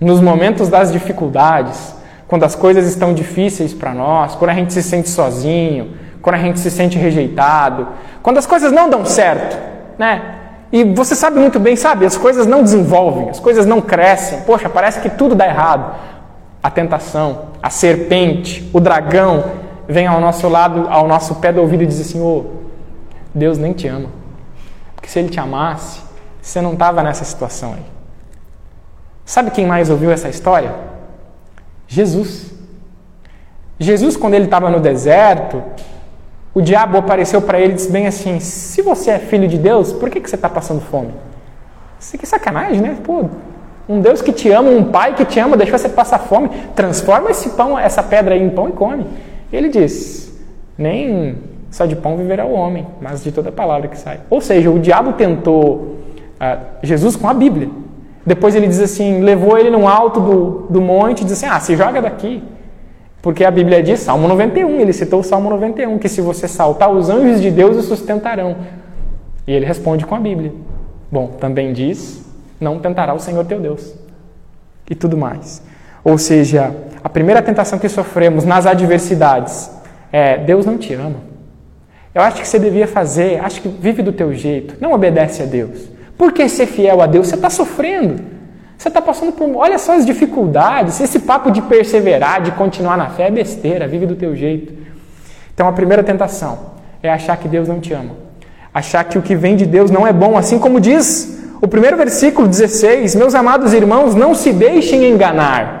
Nos 0.00 0.20
momentos 0.20 0.68
das 0.68 0.92
dificuldades, 0.92 1.94
quando 2.28 2.44
as 2.44 2.54
coisas 2.54 2.86
estão 2.86 3.12
difíceis 3.12 3.74
para 3.74 3.92
nós, 3.92 4.36
quando 4.36 4.50
a 4.50 4.54
gente 4.54 4.72
se 4.72 4.82
sente 4.82 5.08
sozinho, 5.08 5.94
quando 6.22 6.36
a 6.36 6.38
gente 6.38 6.60
se 6.60 6.70
sente 6.70 6.96
rejeitado, 6.96 7.88
quando 8.22 8.38
as 8.38 8.46
coisas 8.46 8.70
não 8.70 8.88
dão 8.88 9.04
certo, 9.04 9.58
né? 9.98 10.36
E 10.72 10.84
você 10.84 11.16
sabe 11.16 11.40
muito 11.40 11.58
bem, 11.58 11.74
sabe, 11.74 12.06
as 12.06 12.16
coisas 12.16 12.46
não 12.46 12.62
desenvolvem, 12.62 13.28
as 13.28 13.40
coisas 13.40 13.66
não 13.66 13.80
crescem. 13.80 14.42
Poxa, 14.42 14.68
parece 14.68 15.00
que 15.00 15.10
tudo 15.10 15.34
dá 15.34 15.46
errado. 15.46 15.96
A 16.62 16.70
tentação, 16.70 17.46
a 17.60 17.70
serpente, 17.70 18.70
o 18.72 18.78
dragão 18.78 19.44
vem 19.88 20.06
ao 20.06 20.20
nosso 20.20 20.48
lado, 20.48 20.86
ao 20.88 21.08
nosso 21.08 21.36
pé 21.36 21.52
do 21.52 21.60
ouvido 21.60 21.82
e 21.82 21.86
diz 21.86 22.00
assim: 22.00 22.20
"Ô, 22.20 22.24
oh, 22.24 22.44
Deus 23.34 23.58
nem 23.58 23.72
te 23.72 23.88
ama". 23.88 24.19
Porque 25.00 25.08
se 25.08 25.18
ele 25.18 25.30
te 25.30 25.40
amasse, 25.40 26.02
você 26.42 26.60
não 26.60 26.74
estava 26.74 27.02
nessa 27.02 27.24
situação 27.24 27.72
aí. 27.72 27.84
Sabe 29.24 29.50
quem 29.50 29.66
mais 29.66 29.88
ouviu 29.88 30.10
essa 30.10 30.28
história? 30.28 30.74
Jesus. 31.88 32.52
Jesus, 33.78 34.14
quando 34.14 34.34
ele 34.34 34.44
estava 34.44 34.68
no 34.68 34.78
deserto, 34.78 35.62
o 36.52 36.60
diabo 36.60 36.98
apareceu 36.98 37.40
para 37.40 37.58
ele 37.58 37.72
e 37.72 37.76
disse 37.76 37.90
bem 37.90 38.06
assim: 38.06 38.40
Se 38.40 38.82
você 38.82 39.12
é 39.12 39.18
filho 39.18 39.48
de 39.48 39.56
Deus, 39.56 39.90
por 39.90 40.10
que, 40.10 40.20
que 40.20 40.28
você 40.28 40.36
está 40.36 40.50
passando 40.50 40.82
fome? 40.82 41.14
Isso 41.98 42.16
aqui 42.16 42.24
é 42.26 42.28
sacanagem, 42.28 42.80
né? 42.80 42.98
Pô, 43.02 43.24
um 43.88 44.00
Deus 44.00 44.20
que 44.20 44.32
te 44.32 44.50
ama, 44.50 44.68
um 44.68 44.84
pai 44.84 45.14
que 45.14 45.24
te 45.24 45.40
ama, 45.40 45.56
deixa 45.56 45.78
você 45.78 45.88
passar 45.88 46.18
fome, 46.18 46.50
transforma 46.74 47.30
esse 47.30 47.50
pão, 47.50 47.78
essa 47.78 48.02
pedra 48.02 48.34
aí 48.34 48.42
em 48.42 48.50
pão 48.50 48.68
e 48.68 48.72
come. 48.72 49.06
Ele 49.50 49.70
diz: 49.70 50.30
Nem 50.76 51.49
só 51.70 51.86
de 51.86 51.94
pão 51.94 52.16
viverá 52.16 52.44
o 52.44 52.52
homem, 52.52 52.86
mas 53.00 53.22
de 53.22 53.30
toda 53.30 53.52
palavra 53.52 53.88
que 53.88 53.96
sai. 53.96 54.20
Ou 54.28 54.40
seja, 54.40 54.70
o 54.70 54.78
diabo 54.78 55.12
tentou 55.12 55.96
uh, 56.40 56.66
Jesus 56.82 57.14
com 57.14 57.28
a 57.28 57.34
Bíblia. 57.34 57.68
Depois 58.26 58.54
ele 58.54 58.66
diz 58.66 58.80
assim: 58.80 59.20
levou 59.20 59.56
ele 59.56 59.70
num 59.70 59.88
alto 59.88 60.20
do, 60.20 60.66
do 60.68 60.80
monte 60.80 61.20
e 61.20 61.24
diz 61.24 61.34
assim: 61.34 61.46
ah, 61.46 61.60
se 61.60 61.76
joga 61.76 62.02
daqui. 62.02 62.42
Porque 63.22 63.44
a 63.44 63.50
Bíblia 63.50 63.82
diz, 63.82 64.00
Salmo 64.00 64.26
91, 64.26 64.80
ele 64.80 64.94
citou 64.94 65.20
o 65.20 65.22
Salmo 65.22 65.50
91, 65.50 65.98
que 65.98 66.08
se 66.08 66.22
você 66.22 66.48
saltar, 66.48 66.90
os 66.90 67.10
anjos 67.10 67.40
de 67.40 67.50
Deus 67.50 67.76
o 67.76 67.82
sustentarão. 67.82 68.56
E 69.46 69.52
ele 69.52 69.66
responde 69.66 70.06
com 70.06 70.14
a 70.14 70.18
Bíblia. 70.18 70.52
Bom, 71.10 71.28
também 71.28 71.72
diz: 71.72 72.24
não 72.60 72.78
tentará 72.78 73.14
o 73.14 73.20
Senhor 73.20 73.44
teu 73.44 73.60
Deus. 73.60 73.94
E 74.88 74.94
tudo 74.94 75.16
mais. 75.16 75.62
Ou 76.02 76.18
seja, 76.18 76.74
a 77.04 77.08
primeira 77.08 77.40
tentação 77.40 77.78
que 77.78 77.88
sofremos 77.88 78.44
nas 78.44 78.66
adversidades 78.66 79.70
é: 80.12 80.38
Deus 80.38 80.66
não 80.66 80.76
te 80.76 80.94
ama. 80.94 81.29
Eu 82.14 82.22
acho 82.22 82.40
que 82.40 82.48
você 82.48 82.58
devia 82.58 82.86
fazer, 82.86 83.40
acho 83.44 83.60
que 83.60 83.68
vive 83.68 84.02
do 84.02 84.12
teu 84.12 84.34
jeito, 84.34 84.74
não 84.80 84.92
obedece 84.92 85.42
a 85.42 85.46
Deus. 85.46 85.88
Por 86.18 86.32
que 86.32 86.48
ser 86.48 86.66
fiel 86.66 87.00
a 87.00 87.06
Deus? 87.06 87.28
Você 87.28 87.34
está 87.34 87.48
sofrendo. 87.48 88.22
Você 88.76 88.88
está 88.88 89.00
passando 89.00 89.32
por. 89.32 89.48
Olha 89.56 89.78
só 89.78 89.94
as 89.94 90.04
dificuldades. 90.04 91.00
Esse 91.00 91.20
papo 91.20 91.50
de 91.50 91.62
perseverar, 91.62 92.42
de 92.42 92.50
continuar 92.52 92.96
na 92.96 93.08
fé 93.08 93.28
é 93.28 93.30
besteira. 93.30 93.86
Vive 93.86 94.06
do 94.06 94.16
teu 94.16 94.34
jeito. 94.36 94.72
Então 95.54 95.68
a 95.68 95.72
primeira 95.72 96.02
tentação 96.02 96.58
é 97.02 97.10
achar 97.10 97.36
que 97.36 97.48
Deus 97.48 97.68
não 97.68 97.80
te 97.80 97.92
ama. 97.92 98.12
Achar 98.72 99.04
que 99.04 99.18
o 99.18 99.22
que 99.22 99.34
vem 99.34 99.56
de 99.56 99.66
Deus 99.66 99.90
não 99.90 100.06
é 100.06 100.12
bom. 100.12 100.36
Assim 100.36 100.58
como 100.58 100.80
diz 100.80 101.40
o 101.60 101.68
primeiro 101.68 101.96
versículo 101.96 102.48
16: 102.48 103.14
Meus 103.14 103.34
amados 103.34 103.72
irmãos, 103.72 104.14
não 104.14 104.34
se 104.34 104.52
deixem 104.52 105.10
enganar. 105.10 105.80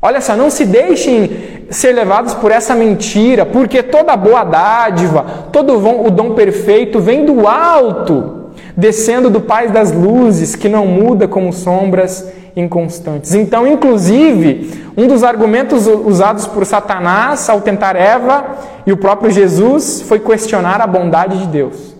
Olha 0.00 0.20
só, 0.20 0.36
não 0.36 0.50
se 0.50 0.64
deixem 0.64 1.57
ser 1.70 1.92
levados 1.92 2.34
por 2.34 2.50
essa 2.50 2.74
mentira, 2.74 3.44
porque 3.44 3.82
toda 3.82 4.16
boa 4.16 4.44
dádiva, 4.44 5.24
todo 5.52 5.76
o 6.06 6.10
dom 6.10 6.34
perfeito 6.34 7.00
vem 7.00 7.24
do 7.24 7.46
alto 7.46 8.38
descendo 8.78 9.28
do 9.28 9.40
Pai 9.40 9.68
das 9.68 9.90
luzes, 9.90 10.54
que 10.54 10.68
não 10.68 10.86
muda 10.86 11.26
como 11.26 11.52
sombras 11.52 12.32
inconstantes. 12.54 13.34
Então, 13.34 13.66
inclusive, 13.66 14.70
um 14.96 15.08
dos 15.08 15.24
argumentos 15.24 15.86
usados 15.86 16.46
por 16.46 16.64
Satanás 16.64 17.48
ao 17.48 17.60
tentar 17.60 17.96
Eva 17.96 18.56
e 18.86 18.92
o 18.92 18.96
próprio 18.96 19.32
Jesus 19.32 20.02
foi 20.02 20.20
questionar 20.20 20.80
a 20.80 20.86
bondade 20.86 21.38
de 21.38 21.46
Deus. 21.46 21.96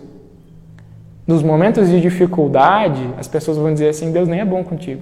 Nos 1.27 1.43
momentos 1.43 1.89
de 1.89 1.99
dificuldade, 1.99 3.09
as 3.17 3.27
pessoas 3.27 3.57
vão 3.57 3.71
dizer 3.73 3.89
assim: 3.89 4.11
Deus 4.11 4.27
nem 4.27 4.39
é 4.39 4.45
bom 4.45 4.63
contigo. 4.63 5.01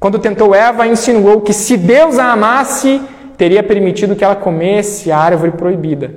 Quando 0.00 0.18
tentou 0.18 0.54
Eva, 0.54 0.86
insinuou 0.86 1.42
que 1.42 1.52
se 1.52 1.76
Deus 1.76 2.18
a 2.18 2.32
amasse, 2.32 3.02
teria 3.36 3.62
permitido 3.62 4.16
que 4.16 4.24
ela 4.24 4.34
comesse 4.34 5.12
a 5.12 5.18
árvore 5.18 5.52
proibida. 5.52 6.14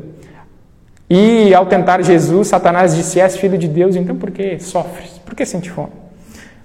E 1.09 1.53
ao 1.53 1.65
tentar 1.65 2.01
Jesus, 2.01 2.47
Satanás 2.47 2.95
disse: 2.95 3.19
És 3.19 3.35
filho 3.35 3.57
de 3.57 3.67
Deus, 3.67 3.97
então 3.97 4.15
por 4.15 4.31
que 4.31 4.57
sofres? 4.57 5.19
Por 5.25 5.35
que 5.35 5.45
sente 5.45 5.69
fome? 5.69 5.91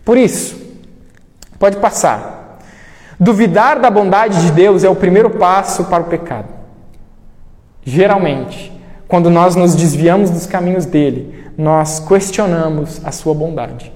Por 0.05 0.17
isso, 0.17 0.57
pode 1.59 1.77
passar. 1.79 2.61
Duvidar 3.19 3.81
da 3.81 3.91
bondade 3.91 4.41
de 4.43 4.53
Deus 4.53 4.85
é 4.85 4.89
o 4.89 4.95
primeiro 4.95 5.31
passo 5.31 5.87
para 5.87 6.05
o 6.05 6.07
pecado. 6.07 6.47
Geralmente, 7.85 8.73
quando 9.09 9.29
nós 9.29 9.57
nos 9.57 9.75
desviamos 9.75 10.31
dos 10.31 10.47
caminhos 10.47 10.87
dele, 10.87 11.47
nós 11.59 11.99
questionamos 11.99 13.01
a 13.05 13.11
sua 13.11 13.35
bondade, 13.35 13.93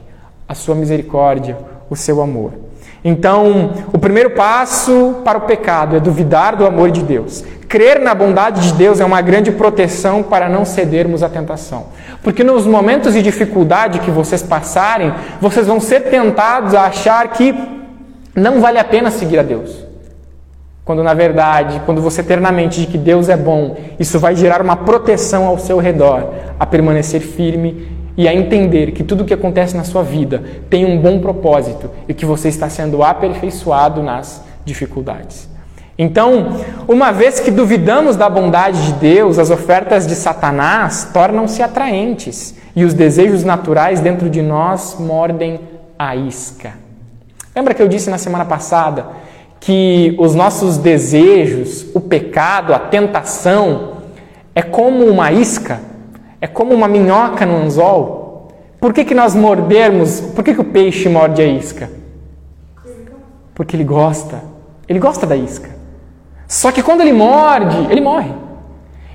a 0.48 0.54
sua 0.54 0.74
misericórdia, 0.74 1.56
o 1.88 1.94
seu 1.94 2.20
amor. 2.20 2.71
Então, 3.04 3.72
o 3.92 3.98
primeiro 3.98 4.30
passo 4.30 5.16
para 5.24 5.38
o 5.38 5.42
pecado 5.42 5.96
é 5.96 6.00
duvidar 6.00 6.54
do 6.54 6.64
amor 6.64 6.90
de 6.90 7.02
Deus. 7.02 7.44
Crer 7.68 8.00
na 8.00 8.14
bondade 8.14 8.60
de 8.60 8.74
Deus 8.74 9.00
é 9.00 9.04
uma 9.04 9.20
grande 9.20 9.50
proteção 9.50 10.22
para 10.22 10.48
não 10.48 10.64
cedermos 10.64 11.22
à 11.22 11.28
tentação. 11.28 11.86
Porque 12.22 12.44
nos 12.44 12.66
momentos 12.66 13.14
de 13.14 13.22
dificuldade 13.22 13.98
que 14.00 14.10
vocês 14.10 14.42
passarem, 14.42 15.12
vocês 15.40 15.66
vão 15.66 15.80
ser 15.80 16.00
tentados 16.02 16.74
a 16.74 16.82
achar 16.82 17.26
que 17.28 17.54
não 18.36 18.60
vale 18.60 18.78
a 18.78 18.84
pena 18.84 19.10
seguir 19.10 19.38
a 19.38 19.42
Deus. 19.42 19.84
Quando 20.84 21.02
na 21.02 21.14
verdade, 21.14 21.80
quando 21.86 22.00
você 22.00 22.22
ter 22.22 22.40
na 22.40 22.52
mente 22.52 22.80
de 22.80 22.86
que 22.86 22.98
Deus 22.98 23.28
é 23.28 23.36
bom, 23.36 23.76
isso 23.98 24.18
vai 24.18 24.36
gerar 24.36 24.60
uma 24.60 24.76
proteção 24.76 25.46
ao 25.46 25.58
seu 25.58 25.78
redor, 25.78 26.34
a 26.60 26.66
permanecer 26.66 27.20
firme 27.20 27.88
e 28.16 28.28
a 28.28 28.34
entender 28.34 28.92
que 28.92 29.02
tudo 29.02 29.22
o 29.22 29.24
que 29.24 29.34
acontece 29.34 29.76
na 29.76 29.84
sua 29.84 30.02
vida 30.02 30.42
tem 30.68 30.84
um 30.84 31.00
bom 31.00 31.20
propósito 31.20 31.90
e 32.08 32.14
que 32.14 32.26
você 32.26 32.48
está 32.48 32.68
sendo 32.68 33.02
aperfeiçoado 33.02 34.02
nas 34.02 34.42
dificuldades. 34.64 35.48
Então, 35.98 36.56
uma 36.88 37.12
vez 37.12 37.38
que 37.38 37.50
duvidamos 37.50 38.16
da 38.16 38.28
bondade 38.28 38.86
de 38.86 38.92
Deus, 38.94 39.38
as 39.38 39.50
ofertas 39.50 40.06
de 40.06 40.14
Satanás 40.14 41.10
tornam-se 41.12 41.62
atraentes 41.62 42.54
e 42.74 42.84
os 42.84 42.94
desejos 42.94 43.44
naturais 43.44 44.00
dentro 44.00 44.30
de 44.30 44.40
nós 44.40 44.96
mordem 44.98 45.60
a 45.98 46.16
isca. 46.16 46.74
Lembra 47.54 47.74
que 47.74 47.82
eu 47.82 47.88
disse 47.88 48.08
na 48.08 48.18
semana 48.18 48.44
passada 48.44 49.06
que 49.60 50.16
os 50.18 50.34
nossos 50.34 50.76
desejos, 50.76 51.86
o 51.94 52.00
pecado, 52.00 52.74
a 52.74 52.78
tentação, 52.78 53.98
é 54.54 54.62
como 54.62 55.04
uma 55.04 55.30
isca 55.30 55.91
é 56.42 56.48
como 56.48 56.74
uma 56.74 56.88
minhoca 56.88 57.46
no 57.46 57.56
anzol. 57.56 58.48
Por 58.80 58.92
que, 58.92 59.04
que 59.04 59.14
nós 59.14 59.32
mordermos? 59.32 60.20
Por 60.20 60.42
que, 60.42 60.52
que 60.52 60.60
o 60.60 60.64
peixe 60.64 61.08
morde 61.08 61.40
a 61.40 61.46
isca? 61.46 61.88
Porque 63.54 63.76
ele 63.76 63.84
gosta. 63.84 64.42
Ele 64.88 64.98
gosta 64.98 65.24
da 65.24 65.36
isca. 65.36 65.70
Só 66.48 66.72
que 66.72 66.82
quando 66.82 67.00
ele 67.00 67.12
morde, 67.12 67.86
ele 67.88 68.00
morre. 68.00 68.32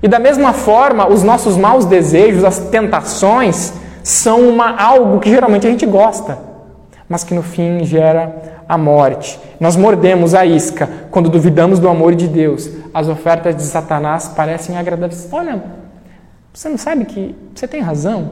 E 0.02 0.08
da 0.08 0.20
mesma 0.20 0.54
forma, 0.54 1.06
os 1.06 1.22
nossos 1.22 1.58
maus 1.58 1.84
desejos, 1.84 2.46
as 2.46 2.60
tentações, 2.60 3.74
são 4.02 4.48
uma, 4.48 4.82
algo 4.82 5.20
que 5.20 5.30
geralmente 5.30 5.68
a 5.68 5.70
gente 5.70 5.86
gosta, 5.86 6.38
mas 7.10 7.26
que 7.26 7.34
no 7.34 7.44
fim 7.44 7.84
gera 7.84 8.64
a 8.70 8.78
morte. 8.78 9.38
Nós 9.60 9.76
mordemos 9.76 10.34
a 10.34 10.46
isca 10.46 10.88
quando 11.12 11.30
duvidamos 11.30 11.78
do 11.78 11.90
amor 11.90 12.16
de 12.16 12.30
Deus. 12.30 12.70
As 12.94 13.10
ofertas 13.10 13.54
de 13.54 13.64
Satanás 13.64 14.30
parecem 14.30 14.78
agradáveis. 14.78 15.28
Olha, 15.30 15.62
você 16.58 16.70
não 16.70 16.78
sabe 16.80 17.06
que 17.06 17.36
você 17.54 17.68
tem 17.68 17.82
razão? 17.82 18.32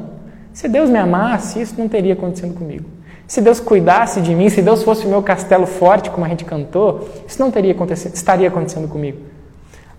Se 0.52 0.68
Deus 0.68 0.90
me 0.90 0.98
amasse, 0.98 1.62
isso 1.62 1.76
não 1.78 1.88
teria 1.88 2.14
acontecido 2.14 2.56
comigo. 2.56 2.86
Se 3.28 3.40
Deus 3.40 3.60
cuidasse 3.60 4.20
de 4.20 4.34
mim, 4.34 4.50
se 4.50 4.64
Deus 4.64 4.82
fosse 4.82 5.06
o 5.06 5.10
meu 5.10 5.22
castelo 5.22 5.68
forte, 5.68 6.10
como 6.10 6.26
a 6.26 6.30
gente 6.30 6.44
cantou, 6.44 7.08
isso 7.28 7.40
não 7.40 7.52
teria 7.52 7.74
acontecido, 7.74 8.16
estaria 8.16 8.48
acontecendo 8.48 8.88
comigo. 8.88 9.20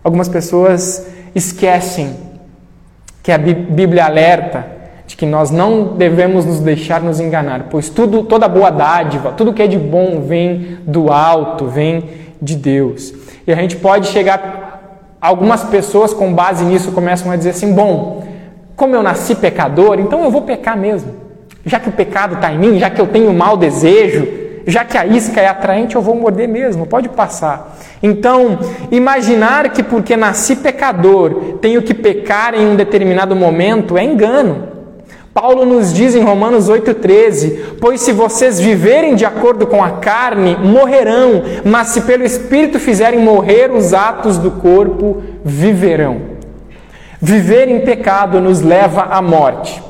Algumas 0.02 0.28
pessoas 0.28 1.06
esquecem 1.36 2.16
que 3.22 3.30
a 3.30 3.38
Bíblia 3.38 4.06
alerta 4.06 4.66
de 5.06 5.16
que 5.16 5.24
nós 5.24 5.52
não 5.52 5.96
devemos 5.96 6.44
nos 6.44 6.58
deixar 6.58 7.00
nos 7.00 7.20
enganar, 7.20 7.68
pois 7.70 7.88
tudo, 7.88 8.24
toda 8.24 8.48
boa 8.48 8.70
dádiva, 8.70 9.30
tudo 9.36 9.54
que 9.54 9.62
é 9.62 9.68
de 9.68 9.78
bom 9.78 10.22
vem 10.22 10.78
do 10.84 11.12
alto, 11.12 11.66
vem 11.66 12.02
de 12.42 12.56
Deus. 12.56 13.14
E 13.46 13.52
a 13.52 13.54
gente 13.54 13.76
pode 13.76 14.08
chegar 14.08 14.55
algumas 15.20 15.64
pessoas, 15.64 16.12
com 16.12 16.32
base 16.32 16.64
nisso, 16.64 16.92
começam 16.92 17.30
a 17.30 17.36
dizer 17.36 17.50
assim: 17.50 17.72
bom, 17.72 18.26
como 18.74 18.94
eu 18.94 19.02
nasci 19.02 19.34
pecador, 19.34 19.98
então 19.98 20.22
eu 20.24 20.30
vou 20.30 20.42
pecar 20.42 20.76
mesmo. 20.76 21.14
Já 21.64 21.80
que 21.80 21.88
o 21.88 21.92
pecado 21.92 22.34
está 22.34 22.52
em 22.52 22.58
mim, 22.58 22.78
já 22.78 22.90
que 22.90 23.00
eu 23.00 23.06
tenho 23.06 23.32
mau 23.32 23.56
desejo, 23.56 24.28
já 24.66 24.84
que 24.84 24.98
a 24.98 25.06
isca 25.06 25.40
é 25.40 25.48
atraente, 25.48 25.96
eu 25.96 26.02
vou 26.02 26.14
morder 26.14 26.48
mesmo, 26.48 26.86
pode 26.86 27.08
passar. 27.08 27.76
Então, 28.02 28.58
imaginar 28.90 29.70
que 29.70 29.82
porque 29.82 30.16
nasci 30.16 30.56
pecador, 30.56 31.58
tenho 31.60 31.80
que 31.82 31.94
pecar 31.94 32.54
em 32.54 32.66
um 32.66 32.76
determinado 32.76 33.34
momento 33.34 33.96
é 33.96 34.04
engano. 34.04 34.75
Paulo 35.36 35.66
nos 35.66 35.92
diz 35.92 36.14
em 36.14 36.22
Romanos 36.22 36.70
8,13: 36.70 37.76
Pois 37.78 38.00
se 38.00 38.10
vocês 38.10 38.58
viverem 38.58 39.14
de 39.14 39.26
acordo 39.26 39.66
com 39.66 39.84
a 39.84 39.90
carne, 39.90 40.56
morrerão, 40.56 41.42
mas 41.62 41.88
se 41.88 42.00
pelo 42.00 42.24
Espírito 42.24 42.80
fizerem 42.80 43.20
morrer 43.20 43.70
os 43.70 43.92
atos 43.92 44.38
do 44.38 44.50
corpo, 44.52 45.22
viverão. 45.44 46.22
Viver 47.20 47.68
em 47.68 47.80
pecado 47.80 48.40
nos 48.40 48.62
leva 48.62 49.02
à 49.02 49.20
morte. 49.20 49.82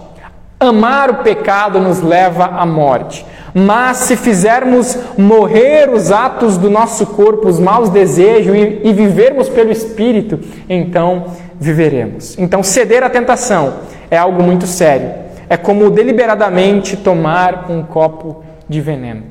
Amar 0.58 1.10
o 1.10 1.14
pecado 1.18 1.78
nos 1.78 2.00
leva 2.00 2.46
à 2.46 2.66
morte. 2.66 3.24
Mas 3.54 3.98
se 3.98 4.16
fizermos 4.16 4.98
morrer 5.16 5.88
os 5.90 6.10
atos 6.10 6.58
do 6.58 6.68
nosso 6.68 7.06
corpo, 7.06 7.46
os 7.46 7.60
maus 7.60 7.88
desejos, 7.88 8.52
e, 8.52 8.80
e 8.82 8.92
vivermos 8.92 9.48
pelo 9.48 9.70
Espírito, 9.70 10.40
então 10.68 11.26
viveremos. 11.54 12.36
Então, 12.36 12.64
ceder 12.64 13.04
à 13.04 13.08
tentação 13.08 13.74
é 14.10 14.18
algo 14.18 14.42
muito 14.42 14.66
sério 14.66 15.25
é 15.48 15.56
como 15.56 15.90
deliberadamente 15.90 16.96
tomar 16.96 17.70
um 17.70 17.82
copo 17.82 18.44
de 18.68 18.80
veneno. 18.80 19.24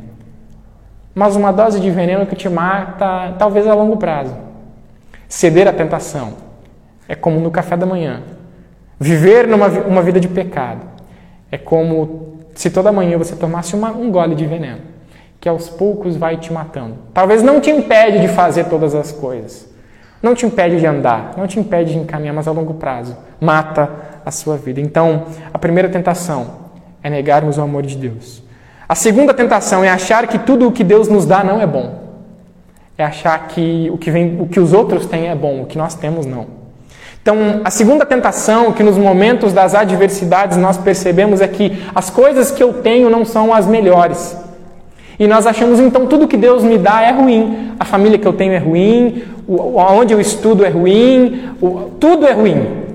Mas 1.13 1.35
uma 1.35 1.51
dose 1.51 1.79
de 1.79 1.89
veneno 1.89 2.25
que 2.25 2.35
te 2.35 2.49
mata, 2.49 3.33
talvez 3.37 3.67
a 3.67 3.73
longo 3.73 3.97
prazo. 3.97 4.35
Ceder 5.27 5.67
à 5.67 5.73
tentação 5.73 6.33
é 7.07 7.15
como 7.15 7.39
no 7.39 7.51
café 7.51 7.77
da 7.77 7.85
manhã. 7.85 8.21
Viver 8.99 9.47
numa 9.47 9.67
uma 9.67 10.01
vida 10.01 10.19
de 10.19 10.27
pecado 10.27 10.85
é 11.51 11.57
como 11.57 12.39
se 12.53 12.69
toda 12.69 12.91
manhã 12.91 13.17
você 13.17 13.35
tomasse 13.35 13.75
uma, 13.75 13.91
um 13.91 14.09
gole 14.09 14.35
de 14.35 14.45
veneno, 14.45 14.79
que 15.39 15.49
aos 15.49 15.69
poucos 15.69 16.15
vai 16.15 16.37
te 16.37 16.51
matando. 16.51 16.95
Talvez 17.13 17.43
não 17.43 17.59
te 17.59 17.69
impede 17.69 18.19
de 18.19 18.27
fazer 18.29 18.65
todas 18.65 18.95
as 18.95 19.11
coisas, 19.11 19.69
não 20.25 20.33
te 20.33 20.43
impede 20.43 20.79
de 20.79 20.87
andar, 20.87 21.33
não 21.37 21.45
te 21.45 21.59
impede 21.59 21.91
de 21.91 21.99
encaminhar, 21.99 22.33
mas 22.33 22.47
a 22.47 22.51
longo 22.51 22.73
prazo 22.73 23.15
mata 23.39 23.87
a 24.25 24.31
sua 24.31 24.57
vida. 24.57 24.81
Então, 24.81 25.25
a 25.53 25.59
primeira 25.59 25.87
tentação 25.87 26.47
é 27.03 27.11
negarmos 27.11 27.59
o 27.59 27.61
amor 27.61 27.83
de 27.83 27.95
Deus. 27.95 28.41
A 28.89 28.95
segunda 28.95 29.35
tentação 29.35 29.83
é 29.83 29.89
achar 29.89 30.25
que 30.25 30.39
tudo 30.39 30.67
o 30.67 30.71
que 30.71 30.83
Deus 30.83 31.07
nos 31.07 31.27
dá 31.27 31.43
não 31.43 31.61
é 31.61 31.67
bom. 31.67 32.01
É 32.97 33.03
achar 33.03 33.37
que 33.49 33.87
o 33.93 33.99
que, 33.99 34.09
vem, 34.09 34.41
o 34.41 34.47
que 34.47 34.59
os 34.59 34.73
outros 34.73 35.05
têm 35.05 35.27
é 35.27 35.35
bom, 35.35 35.61
o 35.61 35.65
que 35.67 35.77
nós 35.77 35.93
temos 35.93 36.25
não. 36.25 36.47
Então, 37.21 37.61
a 37.63 37.69
segunda 37.69 38.03
tentação 38.03 38.71
que 38.71 38.81
nos 38.81 38.97
momentos 38.97 39.53
das 39.53 39.75
adversidades 39.75 40.57
nós 40.57 40.75
percebemos 40.75 41.39
é 41.39 41.47
que 41.47 41.83
as 41.93 42.09
coisas 42.09 42.49
que 42.49 42.63
eu 42.63 42.73
tenho 42.73 43.11
não 43.11 43.23
são 43.25 43.53
as 43.53 43.67
melhores. 43.67 44.35
E 45.17 45.27
nós 45.27 45.47
achamos 45.47 45.79
então 45.79 46.07
tudo 46.07 46.27
que 46.27 46.37
Deus 46.37 46.63
me 46.63 46.77
dá 46.77 47.01
é 47.01 47.11
ruim. 47.11 47.73
A 47.79 47.85
família 47.85 48.17
que 48.17 48.27
eu 48.27 48.33
tenho 48.33 48.53
é 48.53 48.57
ruim, 48.57 49.23
onde 49.47 50.13
eu 50.13 50.19
estudo 50.19 50.65
é 50.65 50.69
ruim, 50.69 51.51
tudo 51.99 52.25
é 52.25 52.33
ruim. 52.33 52.85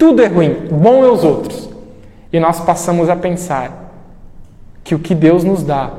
Tudo 0.00 0.22
é 0.22 0.26
ruim, 0.28 0.56
bom 0.70 1.04
é 1.04 1.10
os 1.10 1.24
outros. 1.24 1.68
E 2.32 2.40
nós 2.40 2.58
passamos 2.58 3.10
a 3.10 3.16
pensar 3.16 3.92
que 4.82 4.94
o 4.94 4.98
que 4.98 5.14
Deus 5.14 5.44
nos 5.44 5.62
dá 5.62 5.90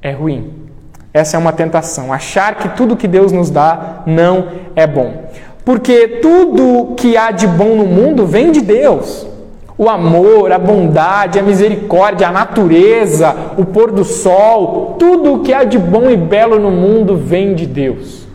é 0.00 0.10
ruim. 0.10 0.50
Essa 1.12 1.36
é 1.36 1.38
uma 1.38 1.52
tentação, 1.52 2.12
achar 2.14 2.54
que 2.54 2.70
tudo 2.70 2.96
que 2.96 3.06
Deus 3.06 3.30
nos 3.30 3.50
dá 3.50 4.02
não 4.06 4.48
é 4.74 4.86
bom. 4.86 5.24
Porque 5.66 6.08
tudo 6.22 6.94
que 6.94 7.14
há 7.14 7.30
de 7.30 7.46
bom 7.46 7.76
no 7.76 7.84
mundo 7.84 8.26
vem 8.26 8.50
de 8.50 8.62
Deus. 8.62 9.26
O 9.80 9.88
amor, 9.88 10.52
a 10.52 10.58
bondade, 10.58 11.38
a 11.38 11.42
misericórdia, 11.42 12.28
a 12.28 12.30
natureza, 12.30 13.34
o 13.56 13.64
pôr 13.64 13.90
do 13.90 14.04
sol, 14.04 14.96
tudo 14.98 15.32
o 15.32 15.38
que 15.38 15.54
há 15.54 15.64
de 15.64 15.78
bom 15.78 16.10
e 16.10 16.18
belo 16.18 16.58
no 16.58 16.70
mundo 16.70 17.16
vem 17.16 17.54
de 17.54 17.64
Deus. 17.64 18.26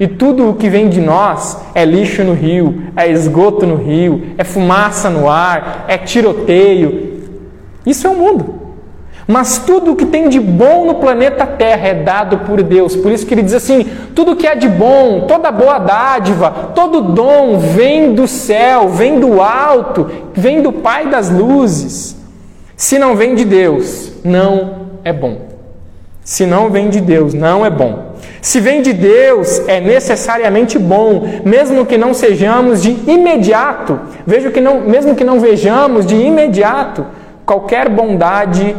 E 0.00 0.08
tudo 0.08 0.50
o 0.50 0.54
que 0.54 0.68
vem 0.68 0.88
de 0.88 1.00
nós 1.00 1.56
é 1.72 1.84
lixo 1.84 2.24
no 2.24 2.32
rio, 2.32 2.82
é 2.96 3.08
esgoto 3.08 3.64
no 3.64 3.76
rio, 3.76 4.32
é 4.36 4.42
fumaça 4.42 5.08
no 5.08 5.30
ar, 5.30 5.84
é 5.86 5.96
tiroteio. 5.96 7.20
Isso 7.86 8.04
é 8.08 8.10
o 8.10 8.16
mundo. 8.16 8.67
Mas 9.30 9.58
tudo 9.58 9.92
o 9.92 9.96
que 9.96 10.06
tem 10.06 10.30
de 10.30 10.40
bom 10.40 10.86
no 10.86 10.94
planeta 10.94 11.46
Terra 11.46 11.88
é 11.88 11.94
dado 11.94 12.38
por 12.38 12.62
Deus. 12.62 12.96
Por 12.96 13.12
isso 13.12 13.26
que 13.26 13.34
ele 13.34 13.42
diz 13.42 13.52
assim: 13.52 13.86
tudo 14.14 14.34
que 14.34 14.46
é 14.46 14.56
de 14.56 14.66
bom, 14.66 15.26
toda 15.28 15.52
boa 15.52 15.78
dádiva, 15.78 16.70
todo 16.74 17.02
dom 17.02 17.58
vem 17.58 18.14
do 18.14 18.26
céu, 18.26 18.88
vem 18.88 19.20
do 19.20 19.42
alto, 19.42 20.10
vem 20.32 20.62
do 20.62 20.72
Pai 20.72 21.10
das 21.10 21.28
luzes. 21.28 22.16
Se 22.74 22.98
não 22.98 23.14
vem 23.14 23.34
de 23.34 23.44
Deus, 23.44 24.12
não 24.24 24.86
é 25.04 25.12
bom. 25.12 25.48
Se 26.24 26.46
não 26.46 26.70
vem 26.70 26.88
de 26.88 27.00
Deus, 27.00 27.34
não 27.34 27.66
é 27.66 27.68
bom. 27.70 28.14
Se 28.40 28.60
vem 28.60 28.80
de 28.80 28.94
Deus, 28.94 29.60
é 29.68 29.78
necessariamente 29.78 30.78
bom, 30.78 31.22
mesmo 31.44 31.84
que 31.84 31.98
não 31.98 32.14
sejamos 32.14 32.82
de 32.82 32.96
imediato. 33.06 34.00
Veja 34.26 34.50
que 34.50 34.60
não, 34.60 34.80
mesmo 34.80 35.14
que 35.14 35.24
não 35.24 35.38
vejamos 35.38 36.06
de 36.06 36.14
imediato, 36.14 37.04
qualquer 37.44 37.90
bondade 37.90 38.74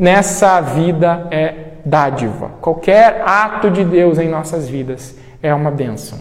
nessa 0.00 0.62
vida 0.62 1.28
é 1.30 1.72
dádiva. 1.84 2.52
Qualquer 2.62 3.22
ato 3.26 3.70
de 3.70 3.84
Deus 3.84 4.18
em 4.18 4.30
nossas 4.30 4.66
vidas 4.66 5.14
é 5.42 5.54
uma 5.54 5.70
bênção. 5.70 6.18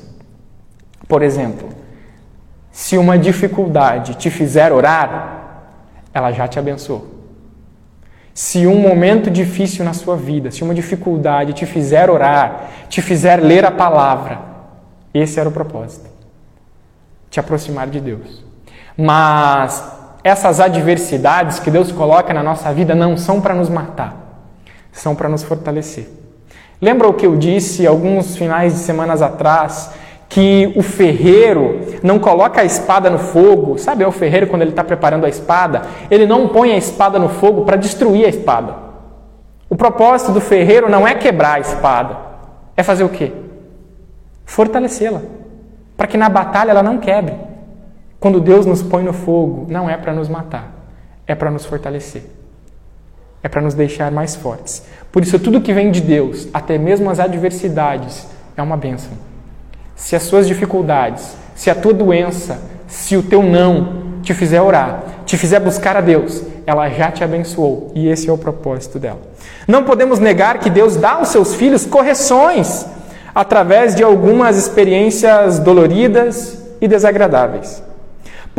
Por 1.07 1.21
exemplo, 1.21 1.69
se 2.69 2.97
uma 2.97 3.17
dificuldade 3.17 4.15
te 4.15 4.29
fizer 4.29 4.73
orar, 4.73 5.61
ela 6.13 6.33
já 6.33 6.45
te 6.45 6.59
abençoou. 6.59 7.07
Se 8.33 8.67
um 8.67 8.79
momento 8.79 9.31
difícil 9.31 9.85
na 9.85 9.93
sua 9.93 10.17
vida, 10.17 10.51
se 10.51 10.61
uma 10.61 10.73
dificuldade 10.73 11.53
te 11.53 11.65
fizer 11.65 12.09
orar, 12.09 12.69
te 12.89 13.01
fizer 13.01 13.37
ler 13.37 13.63
a 13.63 13.71
palavra, 13.71 14.41
esse 15.13 15.39
era 15.39 15.47
o 15.47 15.53
propósito. 15.53 16.09
Te 17.29 17.39
aproximar 17.39 17.87
de 17.87 18.01
Deus. 18.01 18.43
Mas 18.97 19.98
essas 20.23 20.59
adversidades 20.59 21.59
que 21.59 21.71
Deus 21.71 21.91
coloca 21.91 22.33
na 22.33 22.43
nossa 22.43 22.71
vida 22.73 22.93
não 22.93 23.15
são 23.15 23.39
para 23.39 23.53
nos 23.53 23.69
matar, 23.69 24.15
são 24.91 25.15
para 25.15 25.29
nos 25.29 25.43
fortalecer. 25.43 26.09
Lembra 26.81 27.07
o 27.07 27.13
que 27.13 27.25
eu 27.25 27.35
disse 27.35 27.85
alguns 27.85 28.37
finais 28.37 28.73
de 28.73 28.79
semanas 28.79 29.21
atrás? 29.21 29.91
Que 30.27 30.71
o 30.75 30.83
ferreiro 30.83 31.81
não 32.03 32.19
coloca 32.19 32.61
a 32.61 32.65
espada 32.65 33.09
no 33.09 33.17
fogo, 33.17 33.77
sabe? 33.77 34.03
É 34.03 34.07
o 34.07 34.11
ferreiro 34.11 34.47
quando 34.47 34.61
ele 34.61 34.71
está 34.71 34.83
preparando 34.83 35.25
a 35.25 35.29
espada, 35.29 35.81
ele 36.09 36.25
não 36.25 36.47
põe 36.47 36.71
a 36.71 36.77
espada 36.77 37.17
no 37.17 37.29
fogo 37.29 37.65
para 37.65 37.75
destruir 37.75 38.25
a 38.25 38.29
espada. 38.29 38.75
O 39.69 39.75
propósito 39.75 40.31
do 40.31 40.39
ferreiro 40.39 40.89
não 40.89 41.07
é 41.07 41.15
quebrar 41.15 41.55
a 41.55 41.59
espada, 41.59 42.17
é 42.77 42.83
fazer 42.83 43.03
o 43.03 43.09
quê? 43.09 43.31
Fortalecê-la, 44.45 45.21
para 45.97 46.07
que 46.07 46.17
na 46.17 46.29
batalha 46.29 46.71
ela 46.71 46.83
não 46.83 46.97
quebre. 46.97 47.48
Quando 48.19 48.41
Deus 48.41 48.65
nos 48.65 48.81
põe 48.81 49.03
no 49.03 49.13
fogo, 49.13 49.65
não 49.69 49.89
é 49.89 49.95
para 49.95 50.13
nos 50.13 50.27
matar, 50.27 50.71
é 51.25 51.33
para 51.33 51.49
nos 51.49 51.65
fortalecer. 51.65 52.23
É 53.41 53.47
para 53.47 53.61
nos 53.61 53.73
deixar 53.73 54.11
mais 54.11 54.35
fortes. 54.35 54.83
Por 55.11 55.23
isso, 55.23 55.39
tudo 55.39 55.61
que 55.61 55.73
vem 55.73 55.91
de 55.91 56.01
Deus, 56.01 56.49
até 56.53 56.77
mesmo 56.77 57.09
as 57.09 57.19
adversidades, 57.19 58.27
é 58.57 58.61
uma 58.61 58.75
bênção. 58.75 59.13
Se 59.95 60.15
as 60.15 60.23
suas 60.23 60.45
dificuldades, 60.45 61.37
se 61.55 61.69
a 61.69 61.75
tua 61.75 61.93
doença, 61.93 62.61
se 62.87 63.15
o 63.15 63.23
teu 63.23 63.41
não 63.41 64.19
te 64.21 64.33
fizer 64.33 64.61
orar, 64.61 65.03
te 65.25 65.37
fizer 65.37 65.59
buscar 65.61 65.95
a 65.95 66.01
Deus, 66.01 66.43
ela 66.65 66.89
já 66.89 67.11
te 67.11 67.23
abençoou 67.23 67.91
e 67.95 68.09
esse 68.09 68.29
é 68.29 68.33
o 68.33 68.37
propósito 68.37 68.99
dela. 68.99 69.21
Não 69.67 69.83
podemos 69.85 70.19
negar 70.19 70.59
que 70.59 70.69
Deus 70.69 70.97
dá 70.97 71.11
aos 71.11 71.29
seus 71.29 71.55
filhos 71.55 71.85
correções 71.85 72.85
através 73.33 73.95
de 73.95 74.03
algumas 74.03 74.57
experiências 74.57 75.59
doloridas 75.59 76.61
e 76.81 76.87
desagradáveis. 76.87 77.88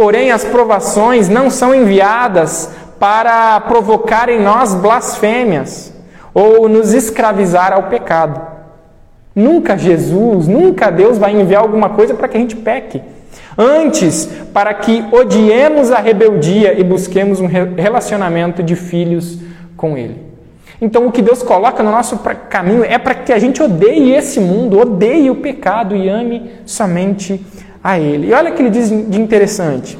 Porém, 0.01 0.31
as 0.31 0.43
provações 0.43 1.29
não 1.29 1.51
são 1.51 1.75
enviadas 1.75 2.71
para 2.99 3.61
provocar 3.61 4.31
em 4.31 4.41
nós 4.41 4.73
blasfêmias 4.73 5.93
ou 6.33 6.71
nos 6.71 6.95
escravizar 6.95 7.75
ao 7.75 7.83
pecado. 7.83 8.41
Nunca 9.35 9.77
Jesus, 9.77 10.49
nunca 10.49 10.91
Deus 10.91 11.19
vai 11.19 11.39
enviar 11.39 11.61
alguma 11.61 11.91
coisa 11.91 12.15
para 12.15 12.29
que 12.29 12.39
a 12.39 12.41
gente 12.41 12.57
peque. 12.57 13.03
Antes, 13.59 14.25
para 14.55 14.73
que 14.73 15.05
odiemos 15.13 15.91
a 15.91 15.99
rebeldia 15.99 16.81
e 16.81 16.83
busquemos 16.83 17.39
um 17.39 17.47
relacionamento 17.47 18.63
de 18.63 18.77
filhos 18.77 19.39
com 19.77 19.99
Ele. 19.99 20.17
Então, 20.81 21.07
o 21.07 21.13
que 21.13 21.21
Deus 21.21 21.43
coloca 21.43 21.83
no 21.83 21.91
nosso 21.91 22.19
caminho 22.49 22.85
é 22.85 22.97
para 22.97 23.15
que 23.17 23.35
a 23.35 23.39
gente 23.39 23.63
odeie 23.63 24.15
esse 24.15 24.41
mundo, 24.41 24.81
odeie 24.81 25.29
o 25.29 25.37
pecado 25.37 25.95
e 25.95 26.09
ame 26.09 26.53
somente 26.65 27.45
a 27.83 27.99
Ele. 27.99 28.29
E 28.29 28.33
olha 28.33 28.51
o 28.51 28.55
que 28.55 28.63
ele 28.63 28.71
diz 28.71 28.89
de 28.89 29.21
interessante. 29.21 29.99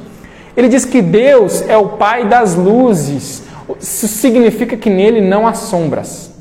Ele 0.55 0.67
diz 0.67 0.85
que 0.85 1.01
Deus 1.01 1.63
é 1.67 1.77
o 1.77 1.89
Pai 1.89 2.25
das 2.25 2.55
luzes. 2.55 3.43
Isso 3.79 4.07
significa 4.07 4.75
que 4.75 4.89
nele 4.89 5.21
não 5.21 5.47
há 5.47 5.53
sombras. 5.53 6.31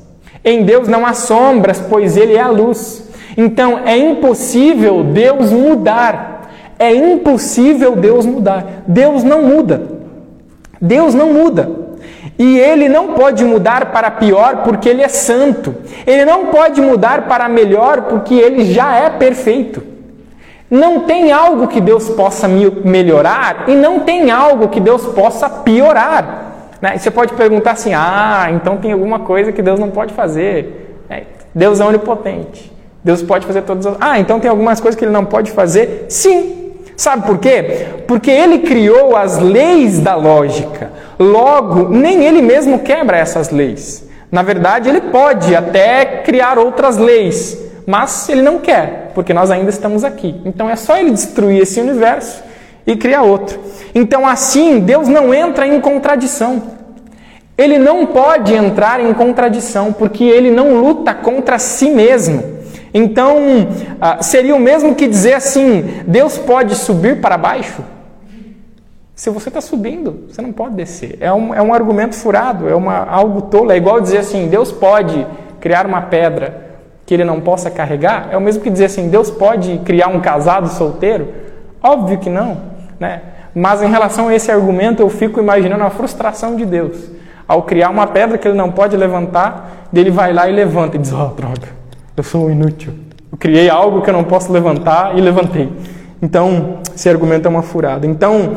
Em 0.45 0.65
Deus 0.65 0.89
não 0.89 1.07
há 1.07 1.13
sombras, 1.13 1.81
pois 1.81 2.17
Ele 2.17 2.35
é 2.35 2.41
a 2.41 2.49
luz. 2.49 3.09
Então 3.37 3.81
é 3.87 3.97
impossível 3.97 5.05
Deus 5.05 5.53
mudar. 5.53 6.51
É 6.79 6.95
impossível 6.95 7.95
Deus 7.95 8.27
mudar. 8.27 8.85
Deus 8.87 9.23
não 9.23 9.43
muda. 9.43 9.83
Deus 10.81 11.15
não 11.15 11.33
muda. 11.33 11.71
E 12.39 12.59
ele 12.59 12.89
não 12.89 13.09
pode 13.09 13.45
mudar 13.45 13.93
para 13.93 14.11
pior 14.11 14.63
porque 14.63 14.89
ele 14.89 15.03
é 15.03 15.09
santo. 15.09 15.75
Ele 16.07 16.25
não 16.25 16.47
pode 16.47 16.81
mudar 16.81 17.29
para 17.29 17.49
melhor 17.51 18.03
porque 18.03 18.35
ele 18.35 18.65
já 18.73 18.95
é 18.95 19.11
perfeito. 19.11 19.83
Não 20.71 21.01
tem 21.01 21.33
algo 21.33 21.67
que 21.67 21.81
Deus 21.81 22.09
possa 22.11 22.47
melhorar 22.47 23.65
e 23.67 23.75
não 23.75 24.01
tem 24.01 24.31
algo 24.31 24.69
que 24.69 24.79
Deus 24.79 25.05
possa 25.07 25.49
piorar. 25.49 26.51
Né? 26.81 26.97
Você 26.97 27.11
pode 27.11 27.33
perguntar 27.35 27.73
assim: 27.73 27.93
ah, 27.95 28.49
então 28.51 28.77
tem 28.77 28.93
alguma 28.93 29.21
coisa 29.21 29.51
que 29.51 29.63
Deus 29.63 29.81
não 29.81 29.91
pode 29.91 30.15
fazer. 30.15 31.03
É, 31.11 31.25
Deus 31.55 31.81
é 31.81 31.85
onipotente. 31.85 32.73
Deus 33.03 33.23
pode 33.23 33.47
fazer 33.47 33.63
todas 33.63 33.87
as. 33.87 33.97
Ah, 34.01 34.19
então 34.19 34.39
tem 34.39 34.51
algumas 34.51 34.81
coisas 34.81 34.99
que 34.99 35.05
ele 35.05 35.13
não 35.13 35.25
pode 35.25 35.51
fazer? 35.51 36.07
Sim. 36.09 36.73
Sabe 36.97 37.27
por 37.27 37.39
quê? 37.39 37.87
Porque 38.07 38.31
ele 38.31 38.59
criou 38.59 39.17
as 39.17 39.39
leis 39.39 40.01
da 40.01 40.15
lógica. 40.15 40.93
Logo, 41.19 41.89
nem 41.89 42.25
ele 42.25 42.43
mesmo 42.43 42.81
quebra 42.81 43.17
essas 43.17 43.51
leis. 43.51 44.07
Na 44.31 44.43
verdade, 44.43 44.89
ele 44.89 45.01
pode 45.01 45.57
até 45.57 46.05
criar 46.25 46.59
outras 46.59 46.99
leis, 46.99 47.59
mas 47.87 48.29
ele 48.29 48.43
não 48.43 48.59
quer, 48.59 49.13
porque 49.15 49.33
nós 49.33 49.51
ainda 49.51 49.71
estamos 49.71 50.05
aqui. 50.05 50.41
Então 50.45 50.69
é 50.69 50.77
só 50.77 50.97
ele 50.97 51.11
destruir 51.11 51.63
esse 51.63 51.81
universo 51.81 52.43
e 52.87 52.97
criar 52.97 53.23
outro. 53.23 53.59
Então 53.95 54.27
assim, 54.27 54.81
Deus 54.81 55.09
não 55.09 55.33
entra 55.35 55.67
em 55.67 55.81
contradição. 55.81 56.63
Ele 57.57 57.79
não 57.79 58.07
pode 58.07 58.55
entrar 58.55 59.01
em 59.01 59.13
contradição, 59.13 59.93
porque 59.93 60.25
ele 60.25 60.51
não 60.51 60.81
luta 60.81 61.13
contra 61.13 61.59
si 61.59 61.91
mesmo. 61.91 62.43
Então, 62.93 63.37
ah, 64.01 64.23
seria 64.23 64.57
o 64.57 64.59
mesmo 64.59 64.95
que 64.95 65.07
dizer 65.07 65.35
assim: 65.35 66.03
Deus 66.07 66.39
pode 66.39 66.75
subir 66.75 67.21
para 67.21 67.37
baixo? 67.37 67.85
Se 69.15 69.29
você 69.29 69.51
está 69.51 69.61
subindo, 69.61 70.25
você 70.29 70.41
não 70.41 70.53
pode 70.53 70.75
descer. 70.75 71.19
É 71.21 71.31
um, 71.31 71.55
é 71.55 71.61
um 71.61 71.75
argumento 71.75 72.15
furado, 72.15 72.67
é 72.67 72.75
uma, 72.75 73.05
algo 73.05 73.43
tolo. 73.43 73.71
É 73.71 73.77
igual 73.77 74.01
dizer 74.01 74.19
assim: 74.19 74.49
Deus 74.49 74.73
pode 74.73 75.27
criar 75.61 75.87
uma 75.87 76.01
pedra 76.01 76.70
que 77.11 77.15
ele 77.15 77.25
não 77.25 77.41
possa 77.41 77.69
carregar, 77.69 78.29
é 78.31 78.37
o 78.37 78.41
mesmo 78.41 78.63
que 78.63 78.71
dizer 78.71 78.85
assim: 78.85 79.09
Deus 79.09 79.33
pode 79.33 79.79
criar 79.79 80.07
um 80.07 80.21
casado 80.21 80.69
solteiro? 80.69 81.27
Óbvio 81.83 82.19
que 82.19 82.31
não, 82.31 82.59
né? 83.01 83.21
Mas 83.53 83.83
em 83.83 83.89
relação 83.89 84.29
a 84.29 84.35
esse 84.37 84.49
argumento, 84.49 85.03
eu 85.03 85.09
fico 85.09 85.41
imaginando 85.41 85.83
a 85.83 85.91
frustração 85.91 86.55
de 86.55 86.65
Deus. 86.65 86.97
Ao 87.49 87.65
criar 87.65 87.91
uma 87.91 88.07
pedra 88.07 88.39
que 88.39 88.47
ele 88.47 88.57
não 88.57 88.71
pode 88.71 88.97
levantar, 88.97 89.89
ele 89.93 90.09
vai 90.09 90.33
lá 90.33 90.49
e 90.49 90.53
levanta 90.53 90.97
e 90.97 91.01
diz: 91.01 91.13
Ó, 91.13 91.27
oh, 91.27 91.35
droga, 91.35 91.67
eu 92.17 92.23
sou 92.23 92.49
inútil. 92.49 92.95
Eu 93.33 93.37
criei 93.37 93.69
algo 93.69 94.03
que 94.03 94.11
eu 94.11 94.15
não 94.15 94.23
posso 94.23 94.53
levantar 94.53 95.19
e 95.19 95.21
levantei. 95.21 95.69
Então, 96.23 96.79
esse 96.95 97.09
argumento 97.09 97.45
é 97.47 97.49
uma 97.49 97.63
furada. 97.63 98.07
Então, 98.07 98.55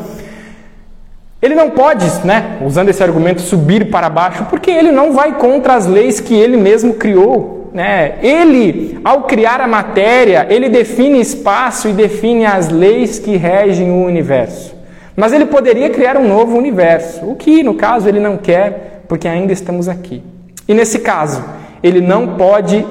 ele 1.42 1.56
não 1.56 1.70
pode, 1.70 2.06
né, 2.24 2.60
usando 2.64 2.88
esse 2.88 3.02
argumento, 3.02 3.40
subir 3.40 3.90
para 3.90 4.08
baixo, 4.08 4.44
porque 4.48 4.70
ele 4.70 4.92
não 4.92 5.12
vai 5.12 5.38
contra 5.38 5.74
as 5.74 5.86
leis 5.86 6.20
que 6.20 6.36
ele 6.36 6.56
mesmo 6.56 6.94
criou 6.94 7.53
né, 7.74 8.18
ele, 8.22 9.00
ao 9.04 9.24
criar 9.24 9.60
a 9.60 9.66
matéria, 9.66 10.46
ele 10.48 10.68
define 10.68 11.20
espaço 11.20 11.88
e 11.88 11.92
define 11.92 12.46
as 12.46 12.68
leis 12.68 13.18
que 13.18 13.36
regem 13.36 13.90
o 13.90 14.04
universo. 14.04 14.76
Mas 15.16 15.32
ele 15.32 15.46
poderia 15.46 15.90
criar 15.90 16.16
um 16.16 16.28
novo 16.28 16.56
universo, 16.56 17.26
o 17.26 17.34
que, 17.34 17.64
no 17.64 17.74
caso, 17.74 18.08
ele 18.08 18.20
não 18.20 18.36
quer, 18.36 19.02
porque 19.08 19.26
ainda 19.26 19.52
estamos 19.52 19.88
aqui. 19.88 20.22
E 20.68 20.72
nesse 20.72 21.00
caso, 21.00 21.44
ele 21.82 22.00
não 22.00 22.36
pode, 22.36 22.86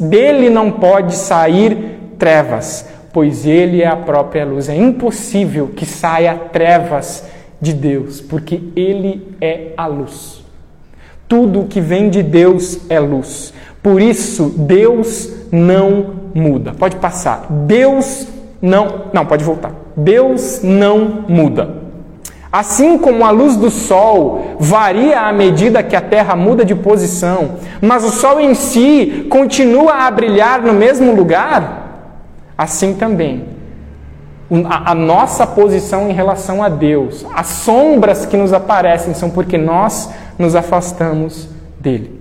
dele 0.00 0.50
não 0.50 0.70
pode 0.72 1.14
sair 1.14 1.96
trevas, 2.18 2.88
pois 3.12 3.46
ele 3.46 3.82
é 3.82 3.86
a 3.86 3.96
própria 3.96 4.44
luz. 4.44 4.68
É 4.68 4.74
impossível 4.74 5.68
que 5.68 5.86
saia 5.86 6.34
trevas 6.52 7.24
de 7.60 7.72
Deus, 7.72 8.20
porque 8.20 8.60
ele 8.74 9.36
é 9.40 9.68
a 9.76 9.86
luz. 9.86 10.44
Tudo 11.28 11.64
que 11.64 11.80
vem 11.80 12.10
de 12.10 12.22
Deus 12.22 12.80
é 12.90 12.98
luz. 13.00 13.54
Por 13.84 14.00
isso, 14.00 14.54
Deus 14.56 15.30
não 15.52 16.14
muda. 16.34 16.72
Pode 16.72 16.96
passar. 16.96 17.46
Deus 17.50 18.26
não. 18.60 19.02
Não, 19.12 19.26
pode 19.26 19.44
voltar. 19.44 19.72
Deus 19.94 20.60
não 20.62 21.24
muda. 21.28 21.84
Assim 22.50 22.96
como 22.96 23.24
a 23.24 23.30
luz 23.30 23.56
do 23.56 23.70
sol 23.70 24.56
varia 24.58 25.20
à 25.20 25.32
medida 25.32 25.82
que 25.82 25.94
a 25.94 26.00
Terra 26.00 26.34
muda 26.34 26.64
de 26.64 26.74
posição, 26.74 27.56
mas 27.82 28.04
o 28.04 28.10
sol 28.10 28.40
em 28.40 28.54
si 28.54 29.26
continua 29.28 30.06
a 30.06 30.10
brilhar 30.10 30.62
no 30.62 30.72
mesmo 30.72 31.14
lugar, 31.14 32.14
assim 32.56 32.94
também 32.94 33.54
a, 34.68 34.92
a 34.92 34.94
nossa 34.94 35.46
posição 35.46 36.08
em 36.08 36.12
relação 36.12 36.62
a 36.62 36.68
Deus, 36.68 37.26
as 37.34 37.46
sombras 37.46 38.24
que 38.24 38.36
nos 38.36 38.52
aparecem 38.52 39.14
são 39.14 39.30
porque 39.30 39.58
nós 39.58 40.10
nos 40.38 40.54
afastamos 40.54 41.48
dele. 41.80 42.13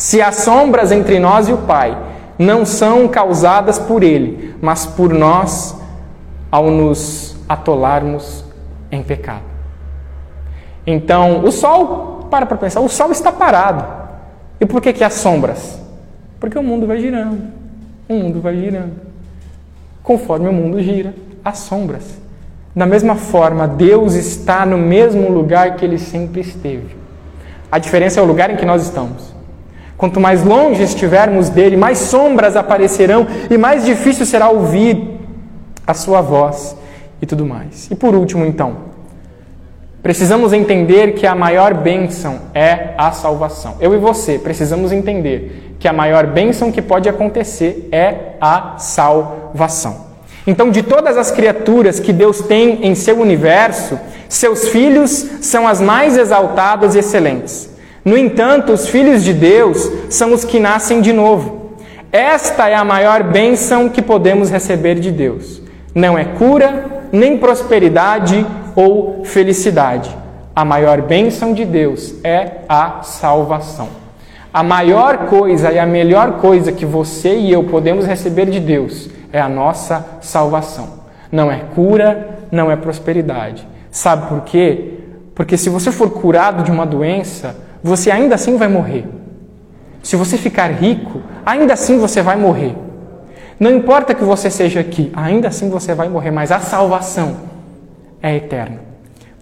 Se 0.00 0.22
as 0.22 0.36
sombras 0.36 0.90
entre 0.92 1.18
nós 1.18 1.46
e 1.46 1.52
o 1.52 1.58
Pai 1.58 1.94
não 2.38 2.64
são 2.64 3.06
causadas 3.06 3.78
por 3.78 4.02
Ele, 4.02 4.54
mas 4.58 4.86
por 4.86 5.12
nós 5.12 5.78
ao 6.50 6.70
nos 6.70 7.36
atolarmos 7.46 8.42
em 8.90 9.02
pecado. 9.02 9.42
Então, 10.86 11.44
o 11.44 11.52
sol, 11.52 12.28
para 12.30 12.46
para 12.46 12.56
pensar, 12.56 12.80
o 12.80 12.88
sol 12.88 13.12
está 13.12 13.30
parado. 13.30 13.84
E 14.58 14.64
por 14.64 14.80
que, 14.80 14.94
que 14.94 15.04
há 15.04 15.10
sombras? 15.10 15.78
Porque 16.40 16.58
o 16.58 16.62
mundo 16.62 16.86
vai 16.86 16.98
girando. 16.98 17.42
O 18.08 18.14
mundo 18.14 18.40
vai 18.40 18.56
girando. 18.56 18.94
Conforme 20.02 20.48
o 20.48 20.52
mundo 20.52 20.80
gira, 20.82 21.14
há 21.44 21.52
sombras. 21.52 22.18
Da 22.74 22.86
mesma 22.86 23.16
forma, 23.16 23.68
Deus 23.68 24.14
está 24.14 24.64
no 24.64 24.78
mesmo 24.78 25.28
lugar 25.30 25.76
que 25.76 25.84
ele 25.84 25.98
sempre 25.98 26.40
esteve. 26.40 26.96
A 27.70 27.78
diferença 27.78 28.18
é 28.18 28.22
o 28.22 28.26
lugar 28.26 28.48
em 28.48 28.56
que 28.56 28.64
nós 28.64 28.82
estamos. 28.82 29.29
Quanto 30.00 30.18
mais 30.18 30.42
longe 30.42 30.82
estivermos 30.82 31.50
dele, 31.50 31.76
mais 31.76 31.98
sombras 31.98 32.56
aparecerão 32.56 33.26
e 33.50 33.58
mais 33.58 33.84
difícil 33.84 34.24
será 34.24 34.48
ouvir 34.48 35.20
a 35.86 35.92
sua 35.92 36.22
voz 36.22 36.74
e 37.20 37.26
tudo 37.26 37.44
mais. 37.44 37.90
E 37.90 37.94
por 37.94 38.14
último, 38.14 38.46
então, 38.46 38.76
precisamos 40.02 40.54
entender 40.54 41.12
que 41.12 41.26
a 41.26 41.34
maior 41.34 41.74
bênção 41.74 42.38
é 42.54 42.94
a 42.96 43.12
salvação. 43.12 43.76
Eu 43.78 43.92
e 43.92 43.98
você 43.98 44.38
precisamos 44.38 44.90
entender 44.90 45.74
que 45.78 45.86
a 45.86 45.92
maior 45.92 46.26
bênção 46.28 46.72
que 46.72 46.80
pode 46.80 47.06
acontecer 47.06 47.86
é 47.92 48.36
a 48.40 48.78
salvação. 48.78 50.06
Então, 50.46 50.70
de 50.70 50.82
todas 50.82 51.18
as 51.18 51.30
criaturas 51.30 52.00
que 52.00 52.14
Deus 52.14 52.40
tem 52.40 52.86
em 52.86 52.94
seu 52.94 53.20
universo, 53.20 54.00
seus 54.30 54.68
filhos 54.70 55.10
são 55.42 55.68
as 55.68 55.78
mais 55.78 56.16
exaltadas 56.16 56.94
e 56.94 57.00
excelentes. 57.00 57.68
No 58.04 58.16
entanto, 58.16 58.72
os 58.72 58.88
filhos 58.88 59.22
de 59.22 59.32
Deus 59.32 59.90
são 60.08 60.32
os 60.32 60.44
que 60.44 60.58
nascem 60.58 61.00
de 61.00 61.12
novo. 61.12 61.72
Esta 62.12 62.68
é 62.68 62.74
a 62.74 62.84
maior 62.84 63.22
bênção 63.22 63.88
que 63.88 64.02
podemos 64.02 64.50
receber 64.50 64.96
de 64.96 65.12
Deus. 65.12 65.60
Não 65.94 66.18
é 66.18 66.24
cura, 66.24 67.02
nem 67.12 67.36
prosperidade 67.36 68.46
ou 68.74 69.24
felicidade. 69.24 70.10
A 70.54 70.64
maior 70.64 71.02
bênção 71.02 71.52
de 71.52 71.64
Deus 71.64 72.14
é 72.24 72.62
a 72.68 73.02
salvação. 73.02 73.88
A 74.52 74.62
maior 74.62 75.26
coisa 75.26 75.70
e 75.70 75.78
a 75.78 75.86
melhor 75.86 76.38
coisa 76.40 76.72
que 76.72 76.84
você 76.84 77.36
e 77.36 77.52
eu 77.52 77.64
podemos 77.64 78.04
receber 78.04 78.46
de 78.46 78.58
Deus 78.58 79.08
é 79.32 79.40
a 79.40 79.48
nossa 79.48 80.18
salvação. 80.20 81.00
Não 81.30 81.52
é 81.52 81.60
cura, 81.74 82.38
não 82.50 82.70
é 82.70 82.74
prosperidade. 82.74 83.66
Sabe 83.90 84.26
por 84.26 84.40
quê? 84.40 84.94
Porque 85.34 85.56
se 85.56 85.70
você 85.70 85.92
for 85.92 86.10
curado 86.10 86.64
de 86.64 86.70
uma 86.70 86.84
doença, 86.84 87.56
você 87.82 88.10
ainda 88.10 88.34
assim 88.34 88.56
vai 88.56 88.68
morrer. 88.68 89.06
Se 90.02 90.16
você 90.16 90.36
ficar 90.36 90.70
rico, 90.70 91.20
ainda 91.44 91.74
assim 91.74 91.98
você 91.98 92.22
vai 92.22 92.36
morrer. 92.36 92.74
Não 93.58 93.70
importa 93.70 94.14
que 94.14 94.24
você 94.24 94.50
seja 94.50 94.80
aqui, 94.80 95.12
ainda 95.14 95.48
assim 95.48 95.68
você 95.68 95.94
vai 95.94 96.08
morrer, 96.08 96.30
mas 96.30 96.50
a 96.50 96.60
salvação 96.60 97.36
é 98.22 98.34
eterna. 98.36 98.78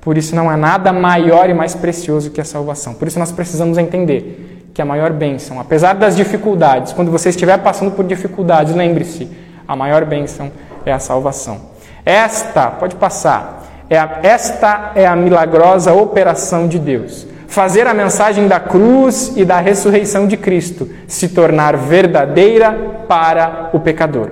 Por 0.00 0.16
isso 0.16 0.34
não 0.34 0.50
há 0.50 0.56
nada 0.56 0.92
maior 0.92 1.48
e 1.48 1.54
mais 1.54 1.74
precioso 1.74 2.30
que 2.30 2.40
a 2.40 2.44
salvação. 2.44 2.94
Por 2.94 3.06
isso 3.06 3.18
nós 3.18 3.30
precisamos 3.30 3.78
entender 3.78 4.70
que 4.74 4.82
a 4.82 4.84
maior 4.84 5.12
bênção, 5.12 5.60
apesar 5.60 5.94
das 5.94 6.16
dificuldades, 6.16 6.92
quando 6.92 7.10
você 7.10 7.28
estiver 7.30 7.58
passando 7.58 7.92
por 7.92 8.04
dificuldades, 8.04 8.74
lembre-se, 8.74 9.28
a 9.66 9.76
maior 9.76 10.04
bênção 10.04 10.50
é 10.86 10.92
a 10.92 10.98
salvação. 10.98 11.60
Esta, 12.04 12.70
pode 12.70 12.96
passar, 12.96 13.66
é 13.90 13.98
a, 13.98 14.20
esta 14.22 14.92
é 14.94 15.06
a 15.06 15.14
milagrosa 15.14 15.92
operação 15.92 16.68
de 16.68 16.78
Deus 16.78 17.26
fazer 17.48 17.86
a 17.86 17.94
mensagem 17.94 18.46
da 18.46 18.60
cruz 18.60 19.32
e 19.34 19.44
da 19.44 19.58
ressurreição 19.58 20.28
de 20.28 20.36
Cristo 20.36 20.88
se 21.08 21.28
tornar 21.28 21.76
verdadeira 21.76 23.04
para 23.08 23.70
o 23.72 23.80
pecador, 23.80 24.28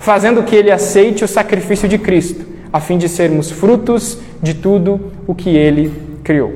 fazendo 0.00 0.42
que 0.42 0.54
ele 0.54 0.72
aceite 0.72 1.24
o 1.24 1.28
sacrifício 1.28 1.88
de 1.88 1.96
Cristo, 1.96 2.44
a 2.72 2.80
fim 2.80 2.98
de 2.98 3.08
sermos 3.08 3.50
frutos 3.50 4.18
de 4.42 4.52
tudo 4.52 5.12
o 5.28 5.34
que 5.34 5.56
ele 5.56 5.92
criou. 6.24 6.54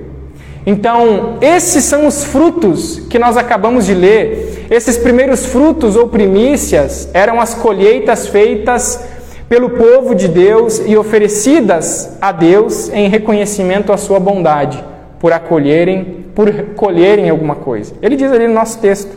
Então, 0.66 1.38
esses 1.40 1.84
são 1.84 2.06
os 2.06 2.24
frutos 2.24 3.00
que 3.08 3.18
nós 3.18 3.36
acabamos 3.36 3.86
de 3.86 3.94
ler. 3.94 4.66
Esses 4.68 4.98
primeiros 4.98 5.46
frutos 5.46 5.96
ou 5.96 6.08
primícias 6.08 7.08
eram 7.14 7.40
as 7.40 7.54
colheitas 7.54 8.26
feitas 8.26 9.00
pelo 9.48 9.70
povo 9.70 10.14
de 10.14 10.28
Deus 10.28 10.82
e 10.84 10.96
oferecidas 10.96 12.16
a 12.20 12.30
Deus 12.30 12.90
em 12.90 13.08
reconhecimento 13.08 13.92
à 13.92 13.96
sua 13.96 14.20
bondade 14.20 14.90
por 15.20 15.32
acolherem, 15.32 16.24
por 16.34 16.50
colherem 16.74 17.28
alguma 17.28 17.54
coisa. 17.54 17.94
Ele 18.00 18.16
diz 18.16 18.32
ali 18.32 18.48
no 18.48 18.54
nosso 18.54 18.78
texto. 18.78 19.16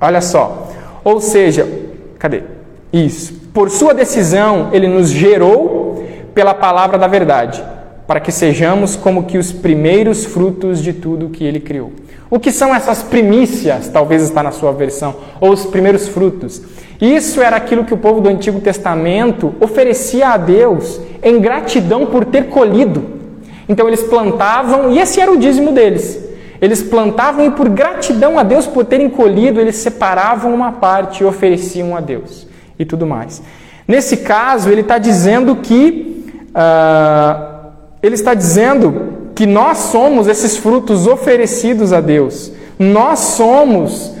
Olha 0.00 0.20
só. 0.20 0.70
Ou 1.02 1.20
seja, 1.20 1.68
cadê? 2.18 2.44
Isso. 2.92 3.34
Por 3.52 3.68
sua 3.70 3.92
decisão, 3.92 4.70
ele 4.72 4.86
nos 4.88 5.10
gerou 5.10 6.06
pela 6.32 6.54
palavra 6.54 6.96
da 6.96 7.06
verdade, 7.06 7.62
para 8.06 8.20
que 8.20 8.30
sejamos 8.32 8.96
como 8.96 9.24
que 9.24 9.36
os 9.36 9.52
primeiros 9.52 10.24
frutos 10.24 10.80
de 10.80 10.92
tudo 10.92 11.28
que 11.28 11.44
ele 11.44 11.60
criou. 11.60 11.92
O 12.30 12.38
que 12.38 12.50
são 12.50 12.74
essas 12.74 13.02
primícias? 13.02 13.88
Talvez 13.88 14.22
está 14.22 14.42
na 14.42 14.50
sua 14.50 14.72
versão, 14.72 15.16
ou 15.40 15.52
os 15.52 15.66
primeiros 15.66 16.08
frutos. 16.08 16.62
Isso 17.00 17.42
era 17.42 17.56
aquilo 17.56 17.84
que 17.84 17.94
o 17.94 17.98
povo 17.98 18.20
do 18.20 18.28
Antigo 18.28 18.60
Testamento 18.60 19.54
oferecia 19.60 20.28
a 20.28 20.36
Deus 20.36 21.00
em 21.22 21.40
gratidão 21.40 22.06
por 22.06 22.24
ter 22.24 22.46
colhido. 22.46 23.23
Então 23.68 23.86
eles 23.86 24.02
plantavam, 24.02 24.90
e 24.90 24.98
esse 24.98 25.20
era 25.20 25.32
o 25.32 25.36
dízimo 25.36 25.72
deles. 25.72 26.22
Eles 26.60 26.82
plantavam 26.82 27.44
e, 27.44 27.50
por 27.50 27.68
gratidão 27.68 28.38
a 28.38 28.42
Deus 28.42 28.66
por 28.66 28.84
terem 28.84 29.08
colhido, 29.08 29.60
eles 29.60 29.76
separavam 29.76 30.54
uma 30.54 30.72
parte 30.72 31.22
e 31.22 31.26
ofereciam 31.26 31.96
a 31.96 32.00
Deus 32.00 32.46
e 32.78 32.84
tudo 32.84 33.06
mais. 33.06 33.42
Nesse 33.86 34.18
caso, 34.18 34.70
ele 34.70 34.80
está 34.80 34.96
dizendo 34.98 35.56
que 35.56 36.24
uh, 36.50 37.70
ele 38.02 38.14
está 38.14 38.34
dizendo 38.34 39.14
que 39.34 39.46
nós 39.46 39.78
somos 39.78 40.26
esses 40.26 40.56
frutos 40.56 41.06
oferecidos 41.06 41.92
a 41.92 42.00
Deus. 42.00 42.52
Nós 42.78 43.18
somos 43.18 44.14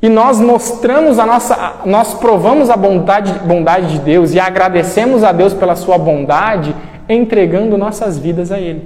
e 0.00 0.08
nós 0.08 0.40
mostramos 0.40 1.18
a 1.18 1.26
nossa, 1.26 1.74
nós 1.84 2.14
provamos 2.14 2.70
a 2.70 2.76
bondade, 2.76 3.32
bondade 3.44 3.92
de 3.92 3.98
Deus 3.98 4.34
e 4.34 4.40
agradecemos 4.40 5.22
a 5.22 5.30
Deus 5.30 5.52
pela 5.52 5.76
sua 5.76 5.98
bondade 5.98 6.74
entregando 7.08 7.78
nossas 7.78 8.18
vidas 8.18 8.50
a 8.52 8.60
Ele. 8.60 8.82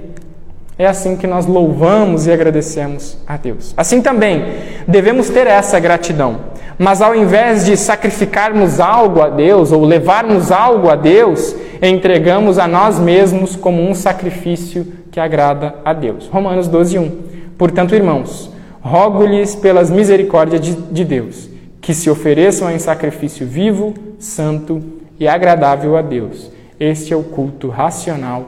É 0.79 0.85
assim 0.85 1.15
que 1.15 1.25
nós 1.25 1.47
louvamos 1.47 2.27
e 2.27 2.31
agradecemos 2.31 3.17
a 3.25 3.35
Deus. 3.35 3.73
Assim 3.75 3.99
também, 3.99 4.45
devemos 4.87 5.27
ter 5.27 5.47
essa 5.47 5.79
gratidão. 5.79 6.37
Mas 6.77 7.01
ao 7.01 7.15
invés 7.15 7.65
de 7.65 7.75
sacrificarmos 7.75 8.79
algo 8.79 9.21
a 9.21 9.29
Deus 9.29 9.71
ou 9.71 9.83
levarmos 9.83 10.51
algo 10.51 10.89
a 10.89 10.95
Deus, 10.95 11.55
entregamos 11.81 12.59
a 12.59 12.67
nós 12.67 12.99
mesmos 12.99 13.55
como 13.55 13.81
um 13.81 13.95
sacrifício 13.95 14.85
que 15.11 15.19
agrada 15.19 15.73
a 15.83 15.93
Deus. 15.93 16.27
Romanos 16.27 16.67
12, 16.67 16.99
1. 16.99 17.11
Portanto, 17.57 17.95
irmãos, 17.95 18.51
rogo-lhes 18.79 19.55
pelas 19.55 19.89
misericórdias 19.89 20.61
de, 20.61 20.75
de 20.75 21.03
Deus, 21.03 21.49
que 21.81 21.95
se 21.95 22.07
ofereçam 22.07 22.69
em 22.69 22.77
sacrifício 22.77 23.47
vivo, 23.47 23.95
santo 24.19 24.79
e 25.19 25.27
agradável 25.27 25.97
a 25.97 26.03
Deus 26.03 26.55
este 26.79 27.13
é 27.13 27.15
o 27.15 27.23
culto 27.23 27.69
racional 27.69 28.45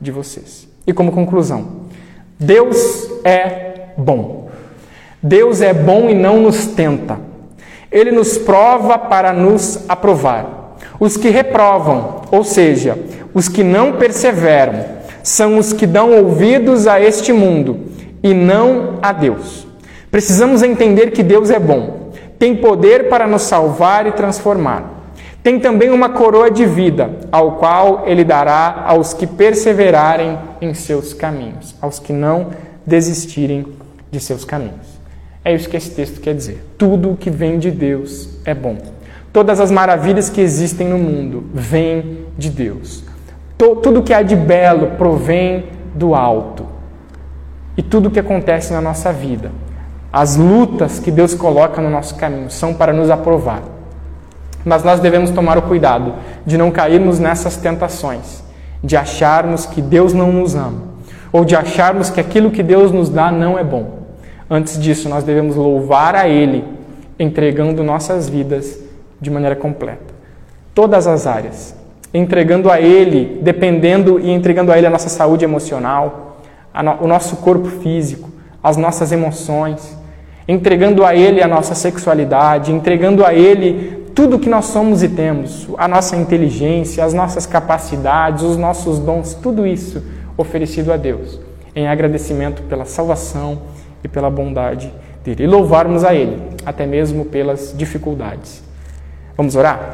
de 0.00 0.10
vocês. 0.10 0.68
E 0.86 0.92
como 0.92 1.12
conclusão, 1.12 1.86
Deus 2.38 3.08
é 3.24 3.90
bom. 3.96 4.48
Deus 5.22 5.60
é 5.60 5.74
bom 5.74 6.08
e 6.08 6.14
não 6.14 6.40
nos 6.40 6.66
tenta. 6.66 7.18
Ele 7.90 8.10
nos 8.10 8.38
prova 8.38 8.98
para 8.98 9.32
nos 9.32 9.84
aprovar. 9.88 10.76
Os 10.98 11.16
que 11.16 11.28
reprovam, 11.28 12.22
ou 12.30 12.44
seja, 12.44 12.98
os 13.34 13.48
que 13.48 13.62
não 13.62 13.94
perseveram, 13.94 14.84
são 15.22 15.58
os 15.58 15.72
que 15.72 15.86
dão 15.86 16.12
ouvidos 16.12 16.86
a 16.86 17.00
este 17.00 17.32
mundo 17.32 17.80
e 18.22 18.32
não 18.32 18.98
a 19.02 19.12
Deus. 19.12 19.66
Precisamos 20.10 20.62
entender 20.62 21.10
que 21.10 21.22
Deus 21.22 21.50
é 21.50 21.58
bom, 21.58 22.12
tem 22.38 22.56
poder 22.56 23.08
para 23.08 23.26
nos 23.26 23.42
salvar 23.42 24.06
e 24.06 24.12
transformar. 24.12 24.95
Tem 25.46 25.60
também 25.60 25.90
uma 25.90 26.08
coroa 26.08 26.50
de 26.50 26.66
vida, 26.66 27.08
ao 27.30 27.52
qual 27.52 28.02
ele 28.04 28.24
dará 28.24 28.82
aos 28.84 29.14
que 29.14 29.28
perseverarem 29.28 30.36
em 30.60 30.74
seus 30.74 31.14
caminhos, 31.14 31.72
aos 31.80 32.00
que 32.00 32.12
não 32.12 32.48
desistirem 32.84 33.64
de 34.10 34.18
seus 34.18 34.44
caminhos. 34.44 34.98
É 35.44 35.54
isso 35.54 35.68
que 35.68 35.76
esse 35.76 35.92
texto 35.92 36.20
quer 36.20 36.34
dizer. 36.34 36.66
Tudo 36.76 37.12
o 37.12 37.16
que 37.16 37.30
vem 37.30 37.60
de 37.60 37.70
Deus 37.70 38.28
é 38.44 38.52
bom. 38.52 38.76
Todas 39.32 39.60
as 39.60 39.70
maravilhas 39.70 40.28
que 40.28 40.40
existem 40.40 40.88
no 40.88 40.98
mundo 40.98 41.44
vêm 41.54 42.26
de 42.36 42.50
Deus. 42.50 43.04
Tudo 43.56 44.02
que 44.02 44.12
há 44.12 44.22
de 44.22 44.34
belo 44.34 44.96
provém 44.98 45.66
do 45.94 46.12
alto. 46.16 46.66
E 47.76 47.84
tudo 47.84 48.08
o 48.08 48.10
que 48.10 48.18
acontece 48.18 48.72
na 48.72 48.80
nossa 48.80 49.12
vida, 49.12 49.52
as 50.12 50.34
lutas 50.34 50.98
que 50.98 51.12
Deus 51.12 51.34
coloca 51.34 51.80
no 51.80 51.88
nosso 51.88 52.16
caminho, 52.16 52.50
são 52.50 52.74
para 52.74 52.92
nos 52.92 53.10
aprovar 53.10 53.75
mas 54.66 54.82
nós 54.82 54.98
devemos 54.98 55.30
tomar 55.30 55.56
o 55.56 55.62
cuidado 55.62 56.12
de 56.44 56.58
não 56.58 56.72
cairmos 56.72 57.20
nessas 57.20 57.56
tentações, 57.56 58.42
de 58.82 58.96
acharmos 58.96 59.64
que 59.64 59.80
Deus 59.80 60.12
não 60.12 60.32
nos 60.32 60.56
ama, 60.56 60.82
ou 61.32 61.44
de 61.44 61.54
acharmos 61.54 62.10
que 62.10 62.20
aquilo 62.20 62.50
que 62.50 62.64
Deus 62.64 62.90
nos 62.90 63.08
dá 63.08 63.30
não 63.30 63.56
é 63.56 63.62
bom. 63.62 64.00
Antes 64.50 64.76
disso, 64.76 65.08
nós 65.08 65.22
devemos 65.22 65.54
louvar 65.54 66.16
a 66.16 66.28
Ele, 66.28 66.64
entregando 67.16 67.84
nossas 67.84 68.28
vidas 68.28 68.80
de 69.20 69.30
maneira 69.30 69.54
completa. 69.54 70.14
Todas 70.74 71.06
as 71.06 71.28
áreas. 71.28 71.74
Entregando 72.12 72.68
a 72.68 72.80
Ele, 72.80 73.40
dependendo 73.42 74.18
e 74.18 74.32
entregando 74.32 74.72
a 74.72 74.78
Ele 74.78 74.88
a 74.88 74.90
nossa 74.90 75.08
saúde 75.08 75.44
emocional, 75.44 76.40
no, 76.82 77.04
o 77.04 77.06
nosso 77.06 77.36
corpo 77.36 77.68
físico, 77.68 78.28
as 78.60 78.76
nossas 78.76 79.12
emoções, 79.12 79.96
entregando 80.48 81.04
a 81.04 81.14
Ele 81.14 81.40
a 81.40 81.46
nossa 81.46 81.74
sexualidade, 81.74 82.72
entregando 82.72 83.24
a 83.24 83.32
Ele 83.32 84.05
tudo 84.16 84.38
que 84.38 84.48
nós 84.48 84.64
somos 84.64 85.02
e 85.02 85.10
temos, 85.10 85.68
a 85.76 85.86
nossa 85.86 86.16
inteligência, 86.16 87.04
as 87.04 87.12
nossas 87.12 87.44
capacidades, 87.44 88.42
os 88.42 88.56
nossos 88.56 88.98
dons, 88.98 89.34
tudo 89.34 89.66
isso 89.66 90.02
oferecido 90.38 90.90
a 90.90 90.96
Deus, 90.96 91.38
em 91.74 91.86
agradecimento 91.86 92.62
pela 92.62 92.86
salvação 92.86 93.60
e 94.02 94.08
pela 94.08 94.30
bondade 94.30 94.90
dele. 95.22 95.44
E 95.44 95.46
louvarmos 95.46 96.02
a 96.02 96.14
Ele, 96.14 96.42
até 96.64 96.86
mesmo 96.86 97.26
pelas 97.26 97.74
dificuldades. 97.76 98.62
Vamos 99.36 99.54
orar? 99.54 99.80